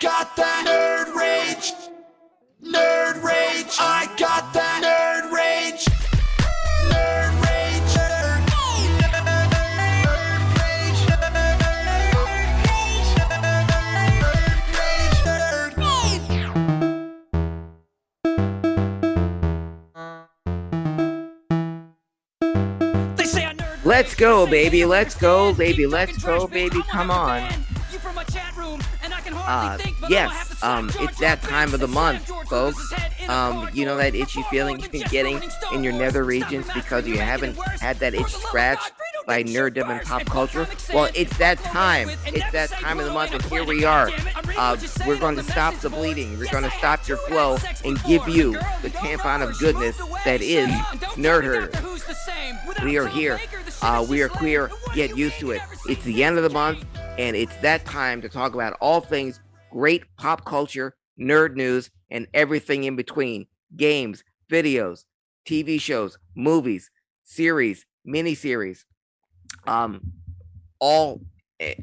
[0.00, 1.72] got that nerd rage.
[2.64, 3.76] Nerd rage.
[3.78, 5.84] I got that nerd rage.
[6.88, 7.92] Nerd rage.
[8.00, 9.12] Nerd rage.
[9.12, 9.36] Nerd
[14.72, 15.20] rage.
[15.28, 16.40] Nerd rage.
[23.16, 24.86] They say I nerd Let's go, baby.
[24.86, 25.86] Let's go, baby.
[25.86, 26.80] Let's go, baby.
[26.90, 27.42] Come on.
[27.42, 27.66] understand.
[27.92, 29.76] You from a chat room, and I can Uh,
[30.10, 32.92] yes, um, it's that time of the month, folks.
[33.28, 35.40] Um, you know that itchy feeling you've been getting
[35.72, 38.92] in your nether regions because you haven't had that itch scratched
[39.26, 40.66] by nerddom and pop culture.
[40.92, 42.10] Well, it's that time.
[42.26, 44.10] It's that time of the month, and here we are.
[44.56, 46.36] Uh, we're going to stop the bleeding.
[46.38, 48.52] We're going to stop your flow and give you
[48.82, 50.68] the tampon of goodness that is
[51.16, 52.84] Nerd Herder.
[52.84, 53.38] We are here.
[53.82, 54.70] Uh, we are queer.
[54.94, 55.62] Get used to it.
[55.88, 56.84] It's the end of the month,
[57.18, 62.26] and it's that time to talk about all things great pop culture, nerd news, and
[62.34, 65.04] everything in between games, videos,
[65.46, 66.90] TV shows, movies,
[67.24, 68.84] series, miniseries.
[69.66, 70.00] Um,
[70.78, 71.20] all,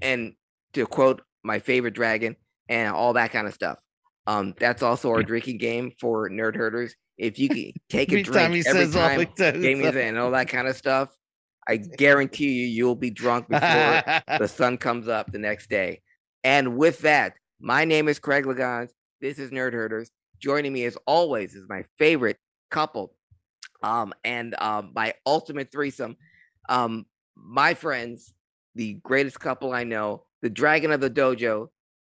[0.02, 0.34] and
[0.74, 2.36] to quote my favorite dragon,
[2.70, 3.80] and all that kind of stuff.
[4.26, 6.96] Um, that's also our drinking game for nerd herders.
[7.18, 10.18] If you can take a Every time drink every says time does, uh, is and
[10.18, 11.10] all that kind of stuff,
[11.68, 14.04] I guarantee you, you'll be drunk before
[14.40, 16.02] the sun comes up the next day.
[16.44, 18.92] And with that, my name is Craig Liggeons.
[19.20, 20.12] This is Nerd Herders.
[20.40, 22.38] Joining me as always is my favorite
[22.70, 23.16] couple,
[23.82, 26.18] um, and um, my ultimate threesome.
[26.70, 27.06] Um,
[27.36, 28.34] my friends,
[28.76, 31.70] the greatest couple I know, the Dragon of the Dojo,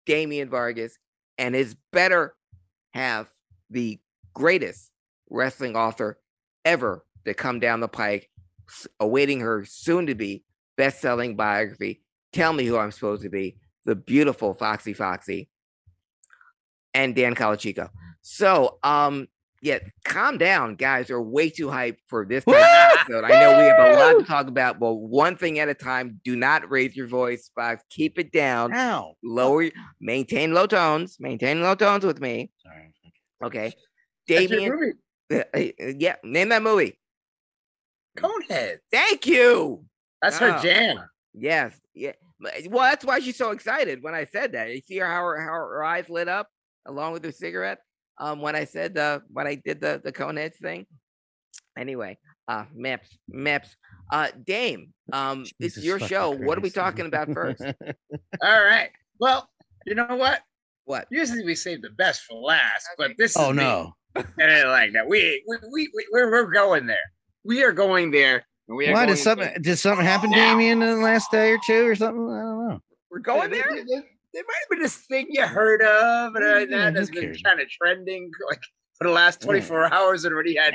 [0.06, 0.97] Damian Vargas,
[1.36, 2.34] and his better
[2.95, 3.27] half,
[3.69, 4.01] the
[4.33, 4.91] greatest
[5.29, 6.19] wrestling author
[6.64, 8.31] ever to come down the pike,
[8.98, 10.45] awaiting her soon to be
[10.79, 12.01] best selling biography.
[12.33, 13.58] Tell me who I'm supposed to be.
[13.85, 15.49] The beautiful Foxy Foxxy
[16.95, 17.91] and Dan Calachico.
[18.23, 19.27] So, um,
[19.61, 21.09] yeah, calm down, guys.
[21.09, 23.25] You're way too hyped for this episode.
[23.25, 26.20] I know we have a lot to talk about, but one thing at a time.
[26.25, 27.83] Do not raise your voice, Fox.
[27.91, 28.75] Keep it down.
[28.75, 29.14] Ow.
[29.23, 29.70] Lower,
[30.01, 31.17] maintain low tones.
[31.19, 32.51] Maintain low tones with me.
[32.63, 32.95] Sorry.
[33.42, 33.73] Okay,
[34.27, 34.70] Damien.
[35.31, 35.42] movie.
[35.55, 36.98] uh, yeah, name that movie.
[38.17, 38.79] Conehead.
[38.92, 39.85] Thank you.
[40.23, 40.53] That's Oh.
[40.53, 40.98] her jam.
[41.35, 41.79] Yes.
[41.95, 42.13] Yeah.
[42.45, 44.71] But- Well, that's why she's so excited when I said that.
[44.73, 46.49] You see her how her, how her eyes lit up
[46.87, 47.79] along with her cigarette.
[48.19, 50.87] Um, when I said the when I did the the Coneheads thing.
[51.77, 52.17] Anyway,
[52.47, 53.71] uh, Meps, Meps,
[54.13, 54.93] uh, Dame.
[55.13, 56.31] Um, it's your fucking show.
[56.31, 57.61] What are we talking about first?
[58.43, 58.91] All right.
[59.19, 59.49] Well,
[59.87, 60.43] you know what?
[60.85, 61.09] What?
[61.11, 63.63] Usually we save the best for last, but this is oh me.
[63.65, 63.95] no.
[64.39, 65.09] And I ain't like that.
[65.09, 67.11] We we we we we're, we're going there.
[67.45, 68.45] We are going there.
[68.69, 69.58] And we Why did something there.
[69.58, 70.36] did something happen, Now.
[70.52, 72.25] Damien, in the last day or two or something?
[72.30, 72.80] I don't know.
[73.11, 73.75] We're going There, there.
[73.75, 76.97] there, there- there might have been this thing you heard of, and uh, Yeah, that
[76.97, 77.42] has been cares?
[77.45, 78.61] kind of trending like
[78.98, 79.47] for the last Yeah.
[79.47, 80.25] 24 hours.
[80.25, 80.73] And already had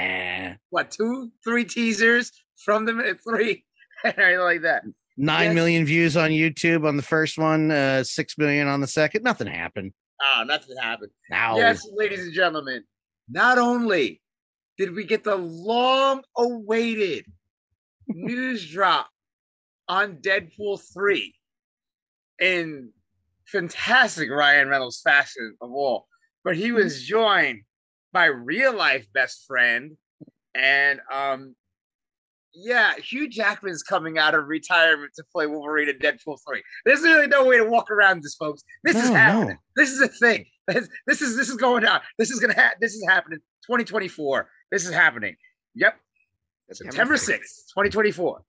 [0.51, 0.55] Nah.
[0.69, 2.31] what two, three teasers
[2.63, 3.65] from them at three,
[4.05, 4.83] and everything like that.
[5.17, 5.55] Nine Yes.
[5.55, 9.23] million views on YouTube on the first one, uh, six million on the second.
[9.23, 9.91] Nothing happened.
[10.21, 11.11] Ah, nothing happened.
[11.29, 12.85] Now, Yes, ladies and gentlemen,
[13.29, 14.21] not only
[14.77, 17.25] did we get the long awaited
[18.09, 19.09] news drop
[19.87, 21.33] on Deadpool 3
[22.41, 22.89] in
[23.47, 26.07] fantastic Ryan Reynolds fashion of all,
[26.43, 27.61] but he was joined
[28.11, 29.97] by real life best friend
[30.55, 31.55] and um
[32.53, 36.63] yeah, Hugh Jackman's coming out of retirement to play Wolverine in Deadpool 3.
[36.83, 38.63] There's really no way to walk around this, folks.
[38.83, 39.49] This is happening.
[39.49, 39.55] no.
[39.75, 40.45] This is a thing.
[40.67, 42.01] This, this is this is going on.
[42.17, 42.77] This is gonna happen.
[42.81, 43.39] This is happening.
[43.65, 44.49] 2024.
[44.71, 45.35] This is happening.
[45.75, 45.95] Yep.
[46.71, 48.41] September 6th, 2024.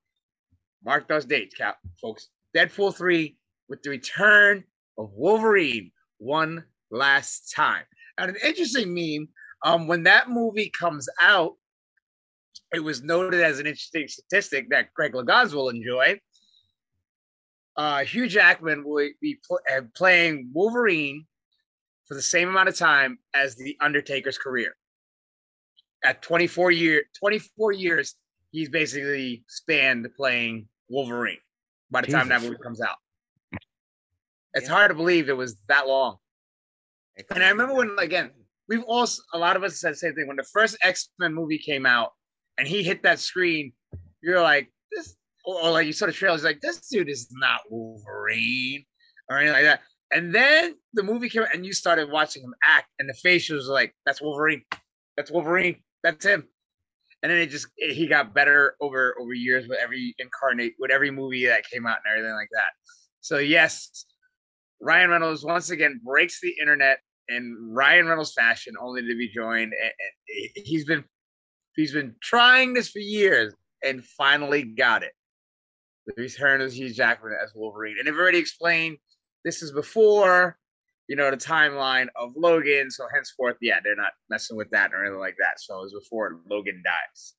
[0.83, 2.29] Mark those dates, cap folks.
[2.55, 3.37] Deadpool 3
[3.69, 4.63] with the return
[4.97, 7.83] of Wolverine one last time.
[8.17, 9.29] And an interesting meme.
[9.63, 11.53] Um, when that movie comes out,
[12.73, 16.19] it was noted as an interesting statistic that Greg Liggeons will enjoy.
[17.77, 21.25] Uh, Hugh Jackman will be pl- uh, playing Wolverine
[22.07, 24.75] for the same amount of time as the Undertaker's career.
[26.03, 28.15] At 24 year 24 years,
[28.51, 31.37] he's basically spanned playing Wolverine
[31.91, 32.95] by the time that movie comes out.
[34.53, 34.73] It's Yeah.
[34.73, 36.17] hard to believe it was that long.
[37.29, 38.31] And I remember when, again,
[38.67, 40.27] we've all, a lot of us said the same thing.
[40.27, 42.11] When the first X Men movie came out
[42.57, 43.73] and he hit that screen,
[44.21, 45.15] you're like, this,
[45.45, 48.85] or, or like you saw the trailers, like, this dude is not Wolverine
[49.29, 49.81] or anything like that.
[50.11, 53.55] And then the movie came out and you started watching him act, and the facials
[53.55, 54.63] was like, that's Wolverine.
[55.15, 55.81] That's Wolverine.
[56.03, 56.47] That's him.
[57.23, 61.11] And then it just, he got better over over years with every incarnate, with every
[61.11, 62.69] movie that came out and everything like that.
[63.19, 64.05] So, yes,
[64.81, 69.73] Ryan Reynolds once again breaks the internet in Ryan Reynolds fashion, only to be joined.
[70.55, 71.03] He's been
[71.75, 73.53] he's been trying this for years
[73.83, 75.11] and finally got it.
[76.07, 78.97] The return of Hugh Jackman as Wolverine, and I've already explained
[79.45, 80.57] this is before
[81.11, 82.89] you know the timeline of Logan.
[82.89, 85.59] So henceforth, yeah, they're not messing with that or anything like that.
[85.59, 87.33] So it was before Logan dies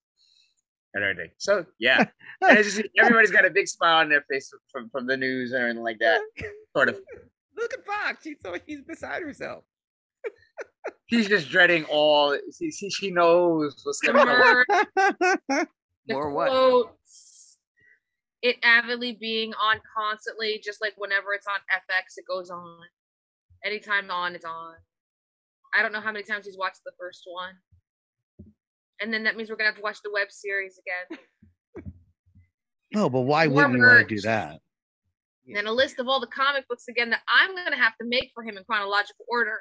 [0.92, 1.30] and everything.
[1.38, 2.04] So yeah,
[2.42, 5.52] and it's just everybody's got a big smile on their face from from the news
[5.52, 6.20] and everything like that.
[6.76, 7.00] Sort of.
[7.56, 8.22] Look at Fox.
[8.22, 9.64] She's so she's beside herself.
[11.08, 12.36] She's just dreading all.
[12.58, 14.20] She she, she knows what's coming.
[14.20, 14.64] on.
[14.68, 15.68] Remember
[16.10, 16.50] More what?
[16.50, 17.56] quotes,
[18.42, 22.80] it avidly being on constantly, just like whenever it's on FX, it goes on.
[23.64, 24.74] Anytime on, it's on.
[25.74, 27.54] I don't know how many times he's watched the first one.
[29.00, 31.18] And then that means we're gonna have to watch the web series again.
[32.94, 34.60] No, but why More wouldn't you want to do that?
[35.46, 38.06] And then a list of all the comic books again that I'm gonna have to
[38.06, 39.60] make for him in chronological order.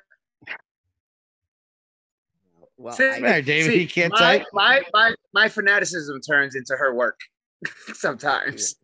[2.78, 4.48] Well, See, I, There, David, you can't my, type.
[4.54, 7.20] my my my fanaticism turns into her work
[7.94, 8.76] sometimes.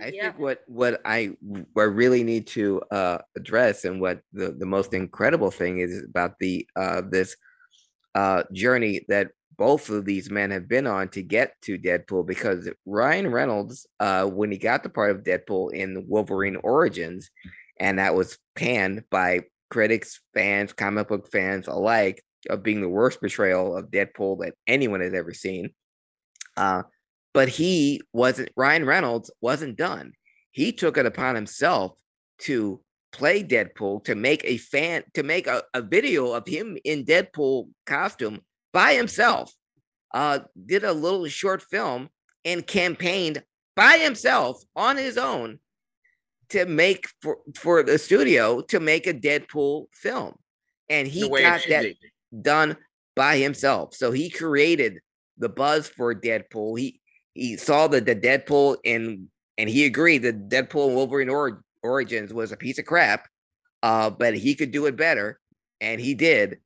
[0.00, 0.22] I Yeah.
[0.24, 4.66] think what what I what I really need to uh, address and what the, the
[4.66, 7.36] most incredible thing is about the uh, this
[8.14, 12.68] uh, journey that both of these men have been on to get to Deadpool because
[12.86, 17.30] Ryan Reynolds uh, when he got the part of Deadpool in Wolverine Origins
[17.78, 23.20] and that was panned by critics, fans, comic book fans alike of being the worst
[23.20, 25.70] portrayal of Deadpool that anyone has ever seen.
[26.56, 26.82] Uh,
[27.34, 30.12] but he wasn't Ryan Reynolds wasn't done.
[30.50, 31.98] He took it upon himself
[32.40, 32.80] to
[33.12, 37.68] play Deadpool, to make a fan, to make a, a video of him in Deadpool
[37.86, 38.40] costume
[38.72, 39.52] by himself.
[40.12, 42.08] Uh, did a little short film
[42.44, 43.42] and campaigned
[43.76, 45.58] by himself on his own
[46.50, 50.34] to make for for the studio to make a Deadpool film,
[50.90, 51.94] and he the way it got that
[52.42, 52.76] done
[53.16, 53.94] by himself.
[53.94, 54.98] So he created
[55.38, 56.78] the buzz for Deadpool.
[56.78, 57.00] He
[57.34, 62.32] he saw that the Deadpool in and he agreed that Deadpool and Wolverine or, Origins
[62.32, 63.28] was a piece of crap.
[63.82, 65.40] Uh, but he could do it better,
[65.80, 66.58] and he did.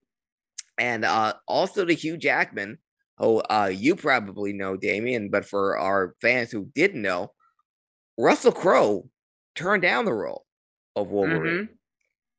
[0.77, 2.79] And uh, also to Hugh Jackman,
[3.17, 7.33] who uh, you probably know, Damien, but for our fans who didn't know,
[8.19, 9.09] Russell Crowe
[9.55, 10.45] turned down the role
[10.95, 11.55] of Wolverine.
[11.55, 11.69] Mhm.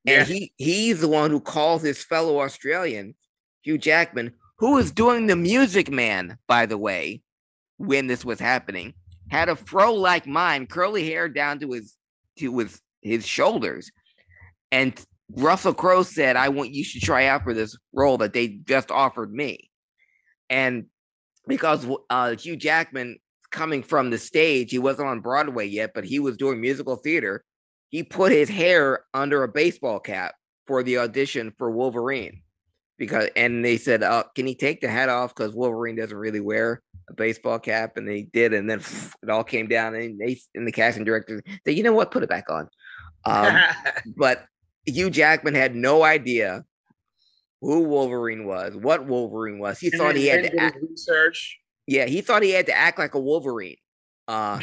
[0.04, 0.20] Yeah.
[0.20, 3.16] And he he's the one who calls his fellow Australian,
[3.64, 7.24] Hugh Jackman, who is doing the Music Man, by the way,
[7.78, 8.94] when this was happening,
[9.30, 11.96] had a fro like mine, curly hair down to his
[12.40, 13.92] to his his shoulders.
[14.72, 15.00] And
[15.32, 18.92] Russell Crowe said, I want you should try out for this role that they just
[18.92, 19.70] offered me.
[20.50, 20.86] And
[21.48, 23.18] because uh, Hugh Jackman
[23.52, 27.44] coming from the stage, he wasn't on Broadway yet, but he was doing musical theater.
[27.90, 30.36] He put his hair under a baseball cap
[30.66, 32.42] for the audition for Wolverine.
[32.98, 35.36] Because and they said, uh, can he take the hat off?
[35.36, 38.80] Because Wolverine doesn't really wear a baseball cap, and they did, and then
[39.24, 42.24] it all came down, and they and the casting director said, you know what, put
[42.24, 42.68] it back on.
[43.26, 43.56] Um,
[44.18, 44.46] but
[44.86, 46.64] Hugh Jackman had no idea
[47.62, 49.80] who Wolverine was, what Wolverine was.
[49.80, 51.60] He And thought he had to did act, research.
[51.86, 53.78] yeah, he thought he had to act like a Wolverine
[54.28, 54.60] uh,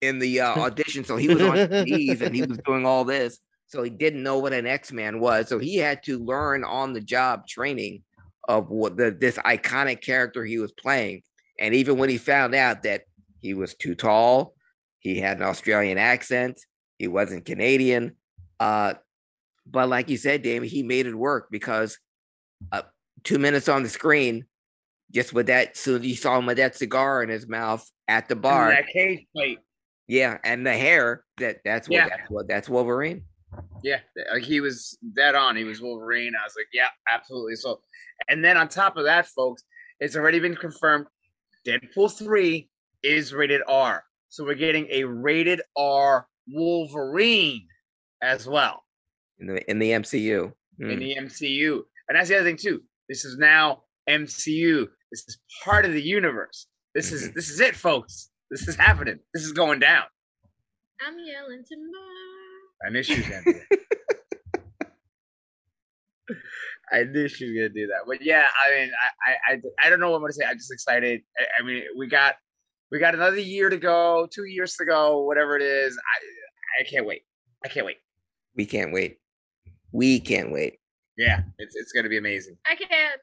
[0.00, 1.04] in the uh, audition.
[1.04, 3.38] So he was on his knees and he was doing all this.
[3.72, 5.48] So he didn't know what an X Man was.
[5.48, 8.02] So he had to learn on the job training
[8.46, 11.22] of what the, this iconic character he was playing.
[11.58, 13.04] And even when he found out that
[13.40, 14.52] he was too tall,
[14.98, 16.60] he had an Australian accent,
[16.98, 18.14] he wasn't Canadian.
[18.60, 18.94] Uh,
[19.66, 21.98] but like you said, Damon, he made it work because
[22.72, 22.82] uh,
[23.24, 24.44] two minutes on the screen,
[25.12, 28.34] just with that, soon you saw him with that cigar in his mouth at the
[28.34, 29.60] And bar, that cage fight.
[30.08, 32.08] yeah, and the hair, that that's what Yeah.
[32.10, 33.22] that's what that's Wolverine.
[33.82, 34.00] Yeah,
[34.32, 35.56] like he was dead on.
[35.56, 36.34] He was Wolverine.
[36.40, 37.56] I was like, yeah, absolutely.
[37.56, 37.80] So,
[38.28, 39.62] and then on top of that, folks,
[40.00, 41.06] it's already been confirmed.
[41.66, 42.68] Deadpool three
[43.02, 47.66] is rated R, so we're getting a rated R Wolverine
[48.22, 48.84] as well
[49.40, 50.52] in the in the MCU.
[50.78, 50.98] in Mm.
[50.98, 51.82] the MCU.
[52.08, 52.82] And that's the other thing too.
[53.08, 54.86] This is now MCU.
[55.10, 56.66] This is part of the universe.
[56.94, 58.30] This is this is it, folks.
[58.50, 59.18] This is happening.
[59.34, 60.04] This is going down.
[61.00, 61.98] I'm yelling timber.
[62.84, 63.78] I knew she was gonna do that.
[66.92, 68.02] I knew she was gonna do that.
[68.06, 70.44] But yeah, I mean, I, I, I, I don't know what I'm gonna say.
[70.44, 71.22] I'm just excited.
[71.38, 72.36] I, I mean, we got,
[72.90, 75.96] we got another year to go, two years to go, whatever it is.
[75.96, 77.22] I, I can't wait.
[77.64, 77.98] I can't wait.
[78.56, 79.18] We can't wait.
[79.92, 80.78] We can't wait.
[81.16, 82.56] Yeah, it's, it's gonna be amazing.
[82.66, 83.20] I can't.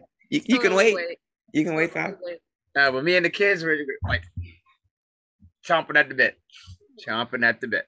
[0.30, 1.18] You, you can Totally wait.
[1.52, 2.12] You can wait, Fab.
[2.12, 2.34] Totally
[2.76, 4.22] Uh, but me and the kids were like
[5.66, 6.38] chomping at the bit,
[7.04, 7.86] chomping at the bit.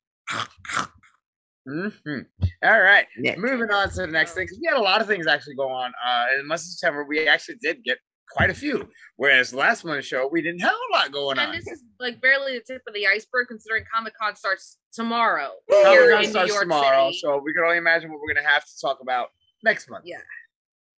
[1.68, 2.26] Mhm.
[2.64, 3.06] All right.
[3.16, 3.38] Nick.
[3.38, 5.68] Moving on to the next thing, because we had a lot of things actually go
[5.68, 5.92] on.
[6.04, 7.98] Uh, in the month of September, we actually did get
[8.32, 8.88] quite a few.
[9.16, 11.54] Whereas last month's show, we didn't have a lot going And on.
[11.54, 15.52] And this is like barely the tip of the iceberg, considering Comic Con starts tomorrow
[15.70, 17.18] Comic Con in New starts York tomorrow, City.
[17.22, 19.28] so we can only imagine what we're gonna have to talk about
[19.62, 20.04] next month.
[20.06, 20.18] Yeah.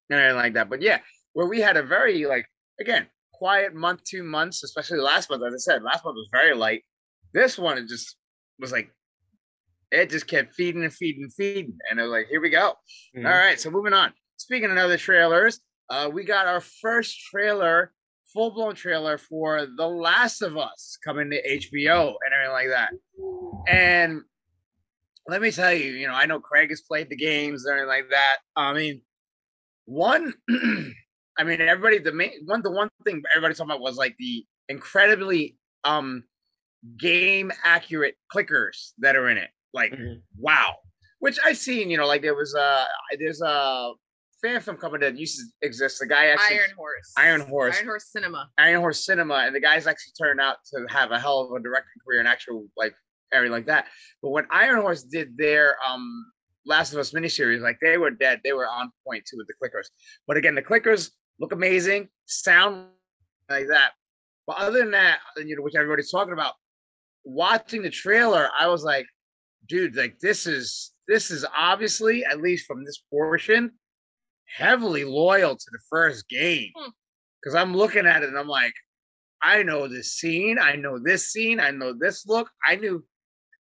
[0.10, 0.70] and everything like that.
[0.70, 1.00] But yeah,
[1.34, 2.46] where we had a very like
[2.80, 5.44] again quiet month, two months, especially last month.
[5.46, 6.84] As I said, last month was very light.
[7.34, 8.16] This one it just
[8.60, 8.90] was like
[9.94, 12.74] it just kept feeding and feeding and feeding, and it was like, here we go.
[13.16, 13.26] Mhm.
[13.26, 14.12] All right, so moving on.
[14.38, 15.60] Speaking of other trailers,
[15.90, 17.94] uh, we got our first trailer,
[18.34, 22.92] full blown trailer for The Last of Us coming to HBO and everything like that.
[23.68, 24.22] And
[25.28, 27.88] let me tell you, you know, I know Craig has played the games and everything
[27.88, 28.38] like that.
[28.56, 29.02] I mean,
[29.86, 30.34] one,
[31.38, 34.46] I mean, everybody, the main one, the one thing everybody talking about was like the
[34.70, 36.24] incredibly um
[36.98, 39.50] game accurate clickers that are in it.
[39.74, 40.22] Like, Mhm.
[40.38, 40.78] wow.
[41.20, 42.86] Which I've seen, you know, like there was a
[43.18, 43.94] there's a
[44.42, 46.00] fan film company that used to exist.
[46.00, 47.14] The guy actually Iron Horse.
[47.18, 47.76] Iron Horse.
[47.78, 48.50] Iron Horse Cinema.
[48.58, 51.64] Iron Horse Cinema, and the guy's actually turned out to have a hell of a
[51.64, 52.94] directing career and actual like
[53.32, 53.88] everything like that.
[54.22, 56.32] But when Iron Horse did their um
[56.66, 59.54] Last of Us miniseries, like they were dead, they were on point too with the
[59.54, 59.88] clickers.
[60.28, 62.88] But again, the clickers look amazing, sound
[63.50, 63.92] like that.
[64.46, 66.54] But other than that, you know, which everybody's talking about,
[67.26, 69.06] watching the trailer, I was like,
[69.68, 73.72] dude, like this is this is obviously, at least from this portion,
[74.46, 76.72] heavily loyal to the first game.
[76.76, 76.90] Hmm.
[77.42, 78.74] Because I'm looking at it and I'm like,
[79.42, 82.50] I know this scene, I know this scene, I know this look.
[82.66, 83.04] I knew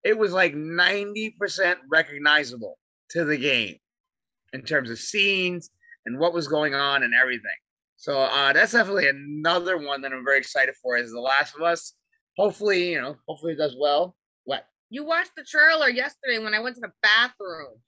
[0.03, 2.77] it was like 90% recognizable
[3.11, 3.77] to the game
[4.53, 5.71] in terms of scenes
[6.05, 7.49] and what was going on and everything.
[7.97, 11.61] So uh, that's definitely another one that I'm very excited for is The Last of
[11.61, 11.93] Us.
[12.37, 14.15] Hopefully, you know, hopefully it does well.
[14.45, 14.65] What?
[14.91, 17.79] You watched the trailer yesterday when I went to the bathroom.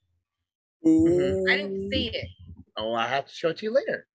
[0.86, 1.52] Mhm.
[1.52, 2.28] I didn't see it.
[2.78, 4.08] Oh, I have to show it to you later.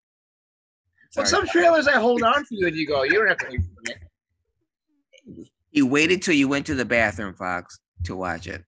[1.14, 3.47] Well, some trailers I hold on to you and you go, you don't have to
[3.50, 3.83] wait for
[5.37, 5.50] me.
[5.71, 8.64] You waited till you went to the bathroom, Fox, to watch it.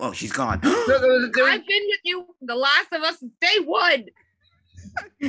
[0.00, 0.60] Oh, she's gone.
[0.62, 3.58] There- there was- there was- I've been with you, The Last of Us, since day
[3.60, 4.06] one.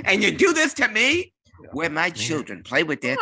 [0.05, 1.33] and you do this to me?
[1.73, 3.17] Where my children play with it.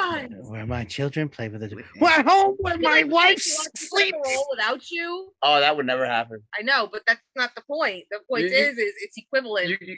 [0.50, 1.74] Where my children play with it.
[2.00, 4.46] We're home where my wife make you watch the sleeps.
[4.52, 5.32] Without you.
[5.44, 6.42] oh, that would never happen.
[6.58, 8.04] I know, but that's not the point.
[8.12, 9.70] The point You- you- is, is it's equivalent.
[9.70, 9.98] You, you,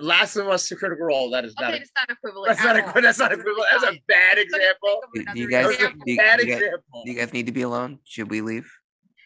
[0.00, 1.28] Last of Us to Critical Role.
[1.30, 1.68] That is not.
[1.70, 2.48] okay, A, it's not equivalent.
[2.48, 3.02] that's not a.
[3.02, 3.66] That's not equivalent.
[3.72, 5.00] That's a bad example.
[5.04, 6.02] of Do- do you guys- a example.
[6.06, 7.02] do you- bad you example.
[7.04, 7.98] Do you guys need to be alone?
[8.04, 8.70] Should we leave?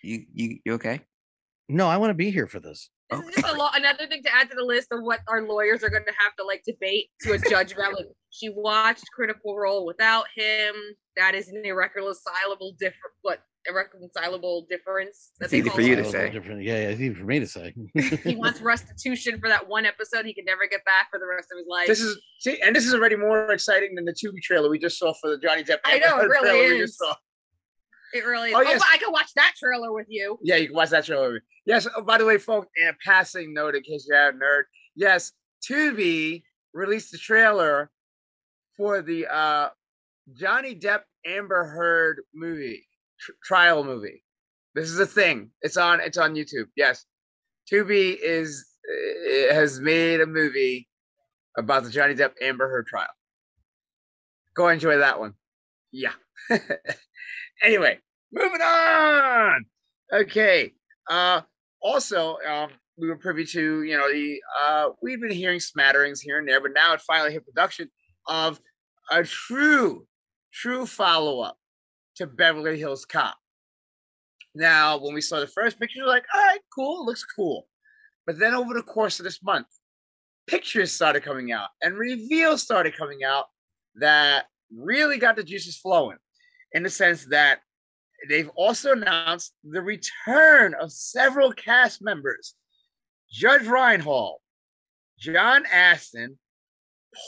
[0.02, 1.02] You you you okay?
[1.68, 2.90] No, I want to be here for this.
[3.10, 5.42] This is just a law, another thing to add to the list of what our
[5.42, 7.94] lawyers are going to have to like debate to a judge about.
[7.94, 10.74] Like, she watched Critical Role without him.
[11.16, 15.32] That is an irreconcilable different, what irreconcilable difference.
[15.38, 16.30] That's easy for you to say.
[16.30, 16.62] Different.
[16.62, 17.74] Yeah, yeah, it's easy for me to say.
[18.24, 21.48] He wants restitution for that one episode he can never get back for the rest
[21.52, 21.86] of his life.
[21.86, 24.98] This is see, and this is already more exciting than the Tubi trailer we just
[24.98, 25.78] saw for the Johnny Depp.
[25.84, 27.00] I know, it really trailer we is.
[28.12, 28.54] It really is.
[28.54, 28.78] Oh, Oh, yes.
[28.78, 30.38] but I can watch that trailer with you.
[30.42, 31.40] Yeah, you can watch that trailer.
[31.64, 31.86] Yes.
[31.96, 34.62] Oh, by the way, folks, in a passing note, in case you haven't nerd.
[34.94, 35.32] yes,
[35.68, 37.90] Tubi released the trailer
[38.76, 39.68] for the uh
[40.34, 42.86] Johnny Depp Amber Heard movie
[43.18, 44.22] tr- trial movie.
[44.74, 45.50] This is a thing.
[45.62, 46.00] It's on.
[46.00, 46.66] It's on YouTube.
[46.76, 47.04] Yes,
[47.72, 50.88] Tubi is uh, has made a movie
[51.56, 53.08] about the Johnny Depp Amber Heard trial.
[54.54, 55.34] Go enjoy that one.
[55.92, 56.12] Yeah.
[57.62, 57.98] anyway,
[58.32, 59.64] moving on.
[60.12, 60.72] Okay.
[61.08, 61.42] Uh
[61.82, 66.38] also, um, we were privy to, you know, the uh we've been hearing smatterings here
[66.38, 67.90] and there, but now it finally hit production
[68.26, 68.60] of
[69.10, 70.06] a true,
[70.52, 71.56] true follow-up
[72.16, 73.36] to Beverly Hills Cop.
[74.54, 77.68] Now, when we saw the first picture, we we're like, all right, cool, looks cool.
[78.26, 79.66] But then over the course of this month,
[80.46, 83.44] pictures started coming out and reveals started coming out
[83.96, 86.16] that really got the juices flowing
[86.76, 87.60] in the sense that
[88.28, 92.54] they've also announced the return of several cast members
[93.32, 94.40] Judge Reinhold,
[95.18, 96.38] John Ashton,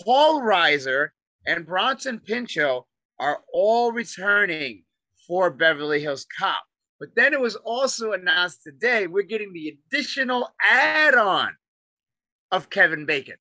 [0.05, 1.09] Paul Reiser,
[1.47, 2.85] and Bronson Pinchot
[3.19, 4.85] are all returning
[5.27, 6.63] for Beverly Hills Cop.
[7.01, 11.57] But then it was also announced today we're getting the additional add on
[12.53, 13.37] of Kevin Bacon.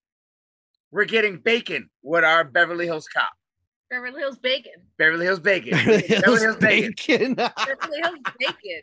[0.90, 3.37] We're getting Bacon with our Beverly Hills Cop.
[3.89, 4.74] Beverly Hills Bacon.
[4.98, 5.72] Beverly Hills Bacon.
[5.72, 6.94] Beverly Beverly Hills Hills Bacon.
[7.08, 7.34] Bacon.
[7.36, 8.82] Beverly Hills Bacon.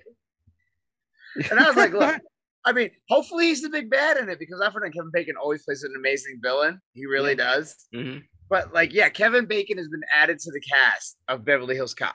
[1.51, 2.21] And I was like, look,
[2.65, 5.63] I mean, hopefully he's the big bad in it because I find Kevin Bacon always
[5.65, 6.81] plays an amazing villain.
[6.95, 7.75] He really does.
[7.95, 8.23] Mhm.
[8.49, 12.15] But like, yeah, Kevin Bacon has been added to the cast of Beverly Hills Cop.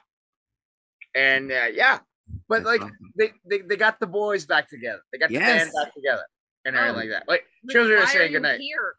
[1.16, 2.00] And uh, yeah,
[2.48, 2.98] But That's like awesome.
[3.18, 5.02] they, they they got the boys back together.
[5.12, 6.24] They got the band back together
[6.66, 7.00] and everything Oh.
[7.00, 7.28] like that.
[7.28, 8.60] Like Like, children are saying you goodnight.
[8.62, 8.94] Here?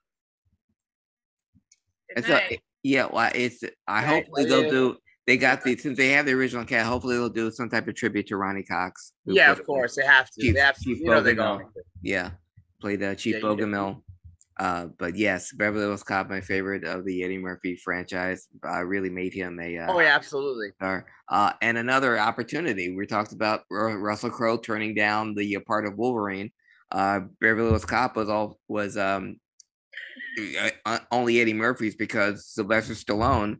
[2.15, 2.61] Good It's a, night.
[2.83, 4.71] Yeah, well, it's I Right, hopefully they'll yeah.
[4.71, 4.97] do.
[5.27, 6.87] They got the since they have the original cat.
[6.87, 9.13] Hopefully they'll do some type of tribute to Ronny Cox.
[9.27, 10.41] Yeah, of course they have to.
[10.41, 10.85] Chief- they have to.
[10.85, 11.61] Chief You know they're going.
[11.67, 11.83] to.
[12.03, 12.31] Yeah,
[12.81, 13.43] played uh, Chief Yeah.
[13.43, 14.03] Bogomil.
[14.59, 18.47] Uh, but yes, Beverly Hills Cop, my favorite of the Eddie Murphy franchise.
[18.63, 20.73] I really made him a uh, Oh yeah, absolutely.
[20.77, 21.07] star.
[21.31, 25.87] Uh, and another opportunity we talked about Ru- Russell Crowe turning down the uh, part
[25.87, 26.51] of Wolverine.
[26.93, 29.37] Uh, Beverly Hills Cop was all was um uh, uh,
[31.13, 33.59] only Eddie Murphy's because Sylvester Stallone,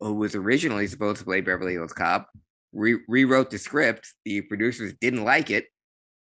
[0.00, 2.28] who was originally supposed to play Beverly Hills Cop,
[2.72, 4.12] re- rewrote the script.
[4.24, 5.66] The producers didn't like it,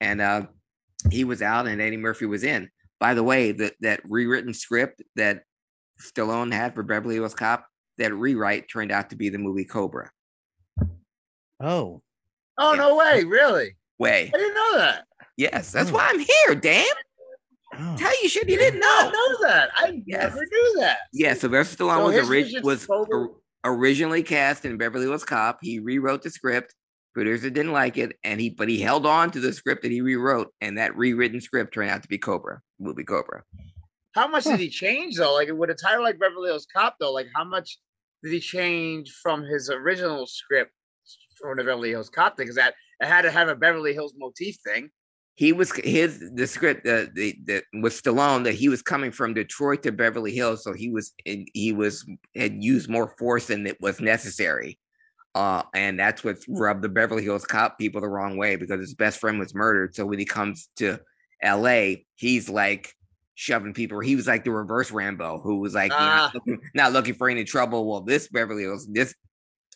[0.02, 0.48] and uh,
[1.12, 2.70] he was out, and Eddie Murphy was in.
[3.00, 5.44] By the way, that that rewritten script that
[6.02, 7.66] Stallone had for Beverly Hills Cop,
[7.98, 10.10] that rewrite turned out to be the movie Cobra.
[11.60, 12.02] Oh,
[12.58, 12.78] Oh Yeah.
[12.80, 13.76] no way, really?
[14.00, 15.06] Way, I didn't know that.
[15.38, 15.96] yes, that's Hmm.
[15.96, 16.56] why I'm here.
[16.56, 16.86] Damn,
[17.80, 17.96] oh.
[17.98, 19.12] tell you shit you didn't I know.
[19.12, 19.70] know that.
[19.76, 20.24] I Yes.
[20.34, 20.98] never knew that.
[21.14, 25.24] Yeah, Sylvester Stallone So was his orig- was Cobra- or- originally cast in Beverly Hills
[25.24, 25.60] Cop.
[25.62, 26.74] He rewrote the script.
[27.14, 30.02] Producer didn't like it, and he but he held on to the script that he
[30.02, 33.44] rewrote, and that rewritten script turned out to be Cobra, movie Cobra.
[34.16, 35.34] How much did he change though?
[35.36, 37.78] Like with a title like Beverly Hills Cop though, like how much
[38.24, 40.72] did he change from his original script
[41.40, 42.46] from the Beverly Hills Cop thing?
[42.46, 44.90] Because that it had to have a Beverly Hills motif thing.
[45.36, 49.34] He was his the script uh, the the was Stallone that he was coming from
[49.34, 53.66] Detroit to Beverly Hills, so he was in- he was had used more force than
[53.66, 54.80] it was necessary.
[55.36, 58.94] Uh, and that's what rubbed the Beverly Hills Cop people the wrong way because his
[58.94, 59.96] best friend was murdered.
[59.96, 61.00] So when he comes to
[61.42, 62.94] L.A., he's like
[63.34, 64.00] shoving people.
[64.00, 66.30] He was like the reverse Rambo, who was like Ah.
[66.32, 67.90] not, looking, not looking for any trouble.
[67.90, 69.16] Well, this Beverly Hills, this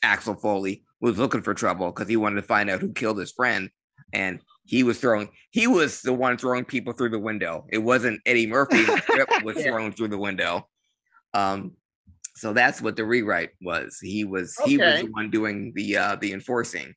[0.03, 3.31] Axel Foley was looking for trouble because he wanted to find out who killed his
[3.31, 3.71] friend,
[4.13, 5.29] and he was throwing.
[5.51, 7.65] He was the one throwing people through the window.
[7.71, 8.83] It wasn't Eddie Murphy.
[8.83, 9.63] The script was Yeah.
[9.71, 10.67] thrown through the window.
[11.33, 11.73] Um,
[12.35, 13.97] so that's what the rewrite was.
[14.01, 16.93] He was he was the one doing the uh the enforcing.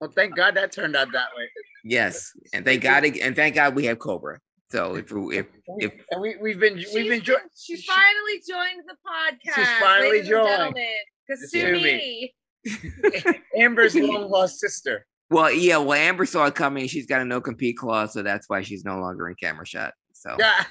[0.00, 1.44] Well, thank God that turned out that way.
[1.84, 4.38] Yes, and thank God and thank God we have Cobra.
[4.70, 5.46] So if we- if
[5.78, 9.80] if And we we've been we've been jo- she finally joined the podcast.
[9.80, 10.48] finally ladies and joined.
[10.48, 10.94] gentlemen.
[11.30, 12.30] Kasumi.
[12.66, 13.40] Kasumi.
[13.56, 15.06] Amber's long lost sister.
[15.30, 16.86] Well yeah well Amber saw it coming.
[16.88, 19.94] She's got a no compete clause, so that's why she's no longer in camera shot.
[20.12, 20.64] So Yeah,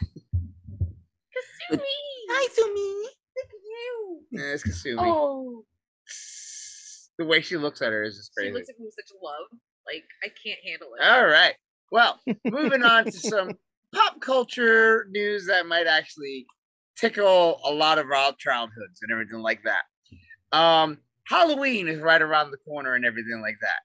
[1.71, 1.79] Kasumi.
[2.29, 3.03] hi Sumi.
[3.35, 4.21] Look at you.
[4.31, 4.95] yeah it's Kasumi.
[4.99, 5.65] Oh.
[7.17, 8.49] The way she looks at her is just crazy.
[8.49, 9.59] She looks at me with such love.
[9.85, 11.03] Like I can't handle it.
[11.03, 11.53] All right.
[11.91, 13.51] Well, moving on to some
[13.93, 16.45] pop culture news that might actually
[16.97, 20.57] tickle a lot of our childhoods and everything like that.
[20.57, 23.79] Um, Halloween is right around the corner and everything like that.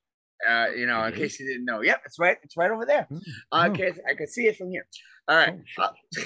[0.49, 1.81] Uh, you know, in case you didn't know.
[1.81, 2.37] Yep, it's right.
[2.43, 3.07] It's right over there.
[3.11, 3.19] Mm.
[3.53, 3.93] Uh, Oh.
[4.11, 4.87] I could see it from here.
[5.29, 5.55] All right.
[5.79, 5.83] Oh.
[5.85, 5.91] Uh,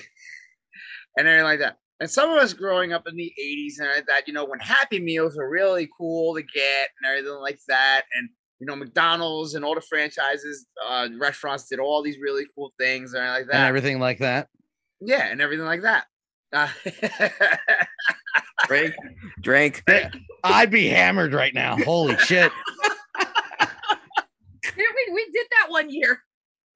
[1.17, 1.77] and everything like that.
[2.01, 5.01] And some of us growing up in the 80s and that, you know, when Happy
[5.01, 8.03] Meals were really cool to get and everything like that.
[8.15, 8.29] And,
[8.61, 13.15] you know, McDonald's and all the franchises, uh, restaurants did all these really cool things
[13.15, 13.69] and everything like and that.
[13.69, 14.49] everything like that.
[15.01, 16.05] yeah, and everything like that.
[16.53, 16.69] Uh,
[18.67, 18.95] Drink,
[19.41, 19.83] drink.
[20.45, 21.77] I'd be hammered right now.
[21.85, 22.51] Holy shit!
[25.09, 26.23] We, we, we did that one year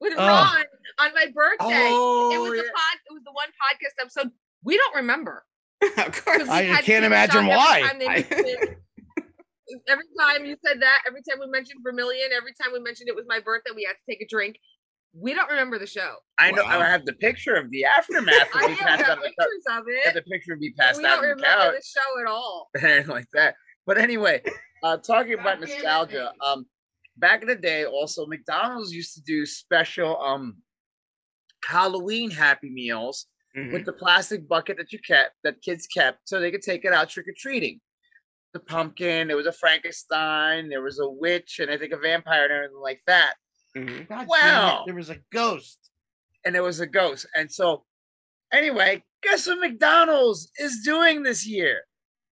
[0.00, 0.26] with Oh.
[0.26, 0.64] Ron
[0.98, 1.88] on my birthday.
[1.90, 2.62] oh, it was yeah.
[2.62, 4.30] the pod, it was the one podcast episode
[4.64, 5.44] we don't remember.
[5.82, 6.48] of 'cause course.
[6.48, 7.80] I can't imagine stop every why.
[7.88, 8.76] time mentioned-
[9.88, 13.16] every time you said that, every time we mentioned Vermilion, every time we mentioned it
[13.16, 14.56] was my birthday, we had to take a drink.
[15.14, 16.14] We don't remember the show.
[16.38, 16.62] I know.
[16.62, 16.80] Wow.
[16.80, 19.64] I have the picture of the aftermath I we have passed out on the pictures
[19.66, 20.14] of I have it.
[20.24, 21.74] the picture of me but passed We out don't on the remember couch.
[21.74, 22.70] the show at all.
[22.82, 23.54] and like that.
[23.86, 24.42] But anyway,
[24.82, 26.66] uh, talking about God damn it, nostalgia, um,
[27.16, 30.56] back in the day, also McDonald's used to do special um
[31.64, 33.72] Halloween Happy Meals Mhm.
[33.72, 36.92] with the plastic bucket that you kept, that kids kept, so they could take it
[36.92, 37.80] out trick or treating.
[38.54, 42.44] The pumpkin, there was a Frankenstein, there was a witch, and I think a vampire
[42.44, 43.34] and everything like that.
[43.76, 44.08] Mhm.
[44.08, 44.82] God damn it, Wow.
[44.86, 45.78] there was a ghost.
[46.44, 47.24] and there was a ghost.
[47.36, 47.86] And so,
[48.52, 51.84] anyway, guess what McDonald's is doing this year?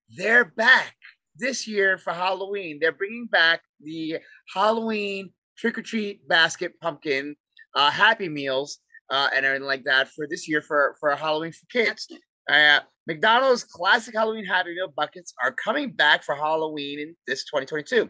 [0.09, 0.95] They're back
[1.39, 2.77] this year for Halloween.
[2.79, 4.17] They're bringing back the
[4.53, 7.35] Halloween trick or treat basket pumpkin
[7.75, 11.65] uh, Happy Meals uh, and everything like that for this year for for Halloween for
[11.71, 12.07] kids.
[12.49, 18.09] Uh, McDonald's classic Halloween Happy Meal buckets are coming back for Halloween in this 2022.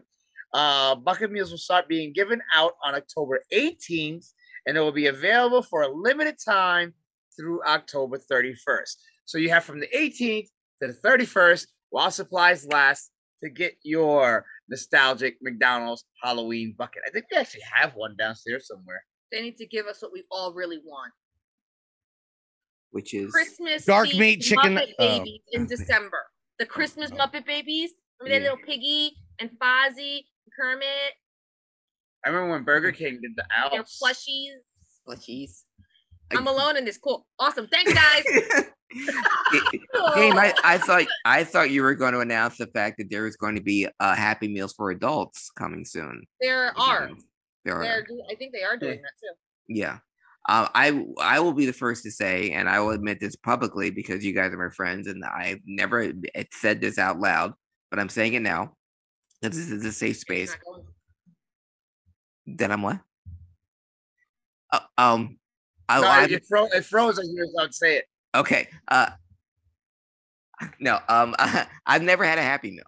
[0.53, 4.25] Uh, bucket meals will start being given out on October 18th
[4.65, 6.93] and it will be available for a limited time
[7.37, 8.95] through October 31st.
[9.25, 10.47] So you have from the 18th
[10.81, 13.11] to the 31st while supplies last
[13.43, 17.03] to get your nostalgic McDonald's Halloween bucket.
[17.07, 19.03] I think we actually have one downstairs somewhere.
[19.31, 21.11] They need to give us what we all really want.
[22.91, 25.19] which is Christmas Dark themed meat chicken- Muppet oh.
[25.19, 26.17] babies in December.
[26.57, 27.17] The Christmas oh.
[27.17, 27.91] Muppet babies.
[28.19, 28.51] Remember that Yeah.
[28.51, 31.13] little piggy and Fozzie, and Kermit,
[32.25, 32.97] I remember when Burger mm-hmm.
[32.97, 33.99] King did the their Alps.
[34.03, 34.55] plushies.
[35.07, 35.63] plushies.
[36.31, 36.97] I'm alone in this.
[36.97, 37.25] Cool.
[37.39, 37.67] Awesome.
[37.67, 38.23] Thanks, guys.
[38.91, 43.27] Game, I, I thought I thought you were going to announce the fact that there
[43.27, 46.25] is going to be uh, Happy Meals for adults coming soon.
[46.41, 47.11] there are.
[47.65, 47.83] There are.
[47.83, 49.35] They're, I think they are doing that too.
[49.67, 49.99] Yeah.
[50.47, 53.91] Um, I I will be the first to say, and I will admit this publicly
[53.91, 57.53] because you guys are my friends, and I've never ad- ad- said this out loud,
[57.91, 58.73] but I'm saying it now.
[59.41, 60.55] that This is a safe space.
[62.47, 62.99] Then I'm what?
[64.71, 65.37] Uh, um,
[65.87, 68.05] I, No, I it, fro- it froze as you were about to say it.
[68.35, 68.67] Okay.
[68.87, 69.09] Uh,
[70.79, 70.99] no.
[71.07, 71.35] Um,
[71.85, 72.83] I've never had a Happy Meal.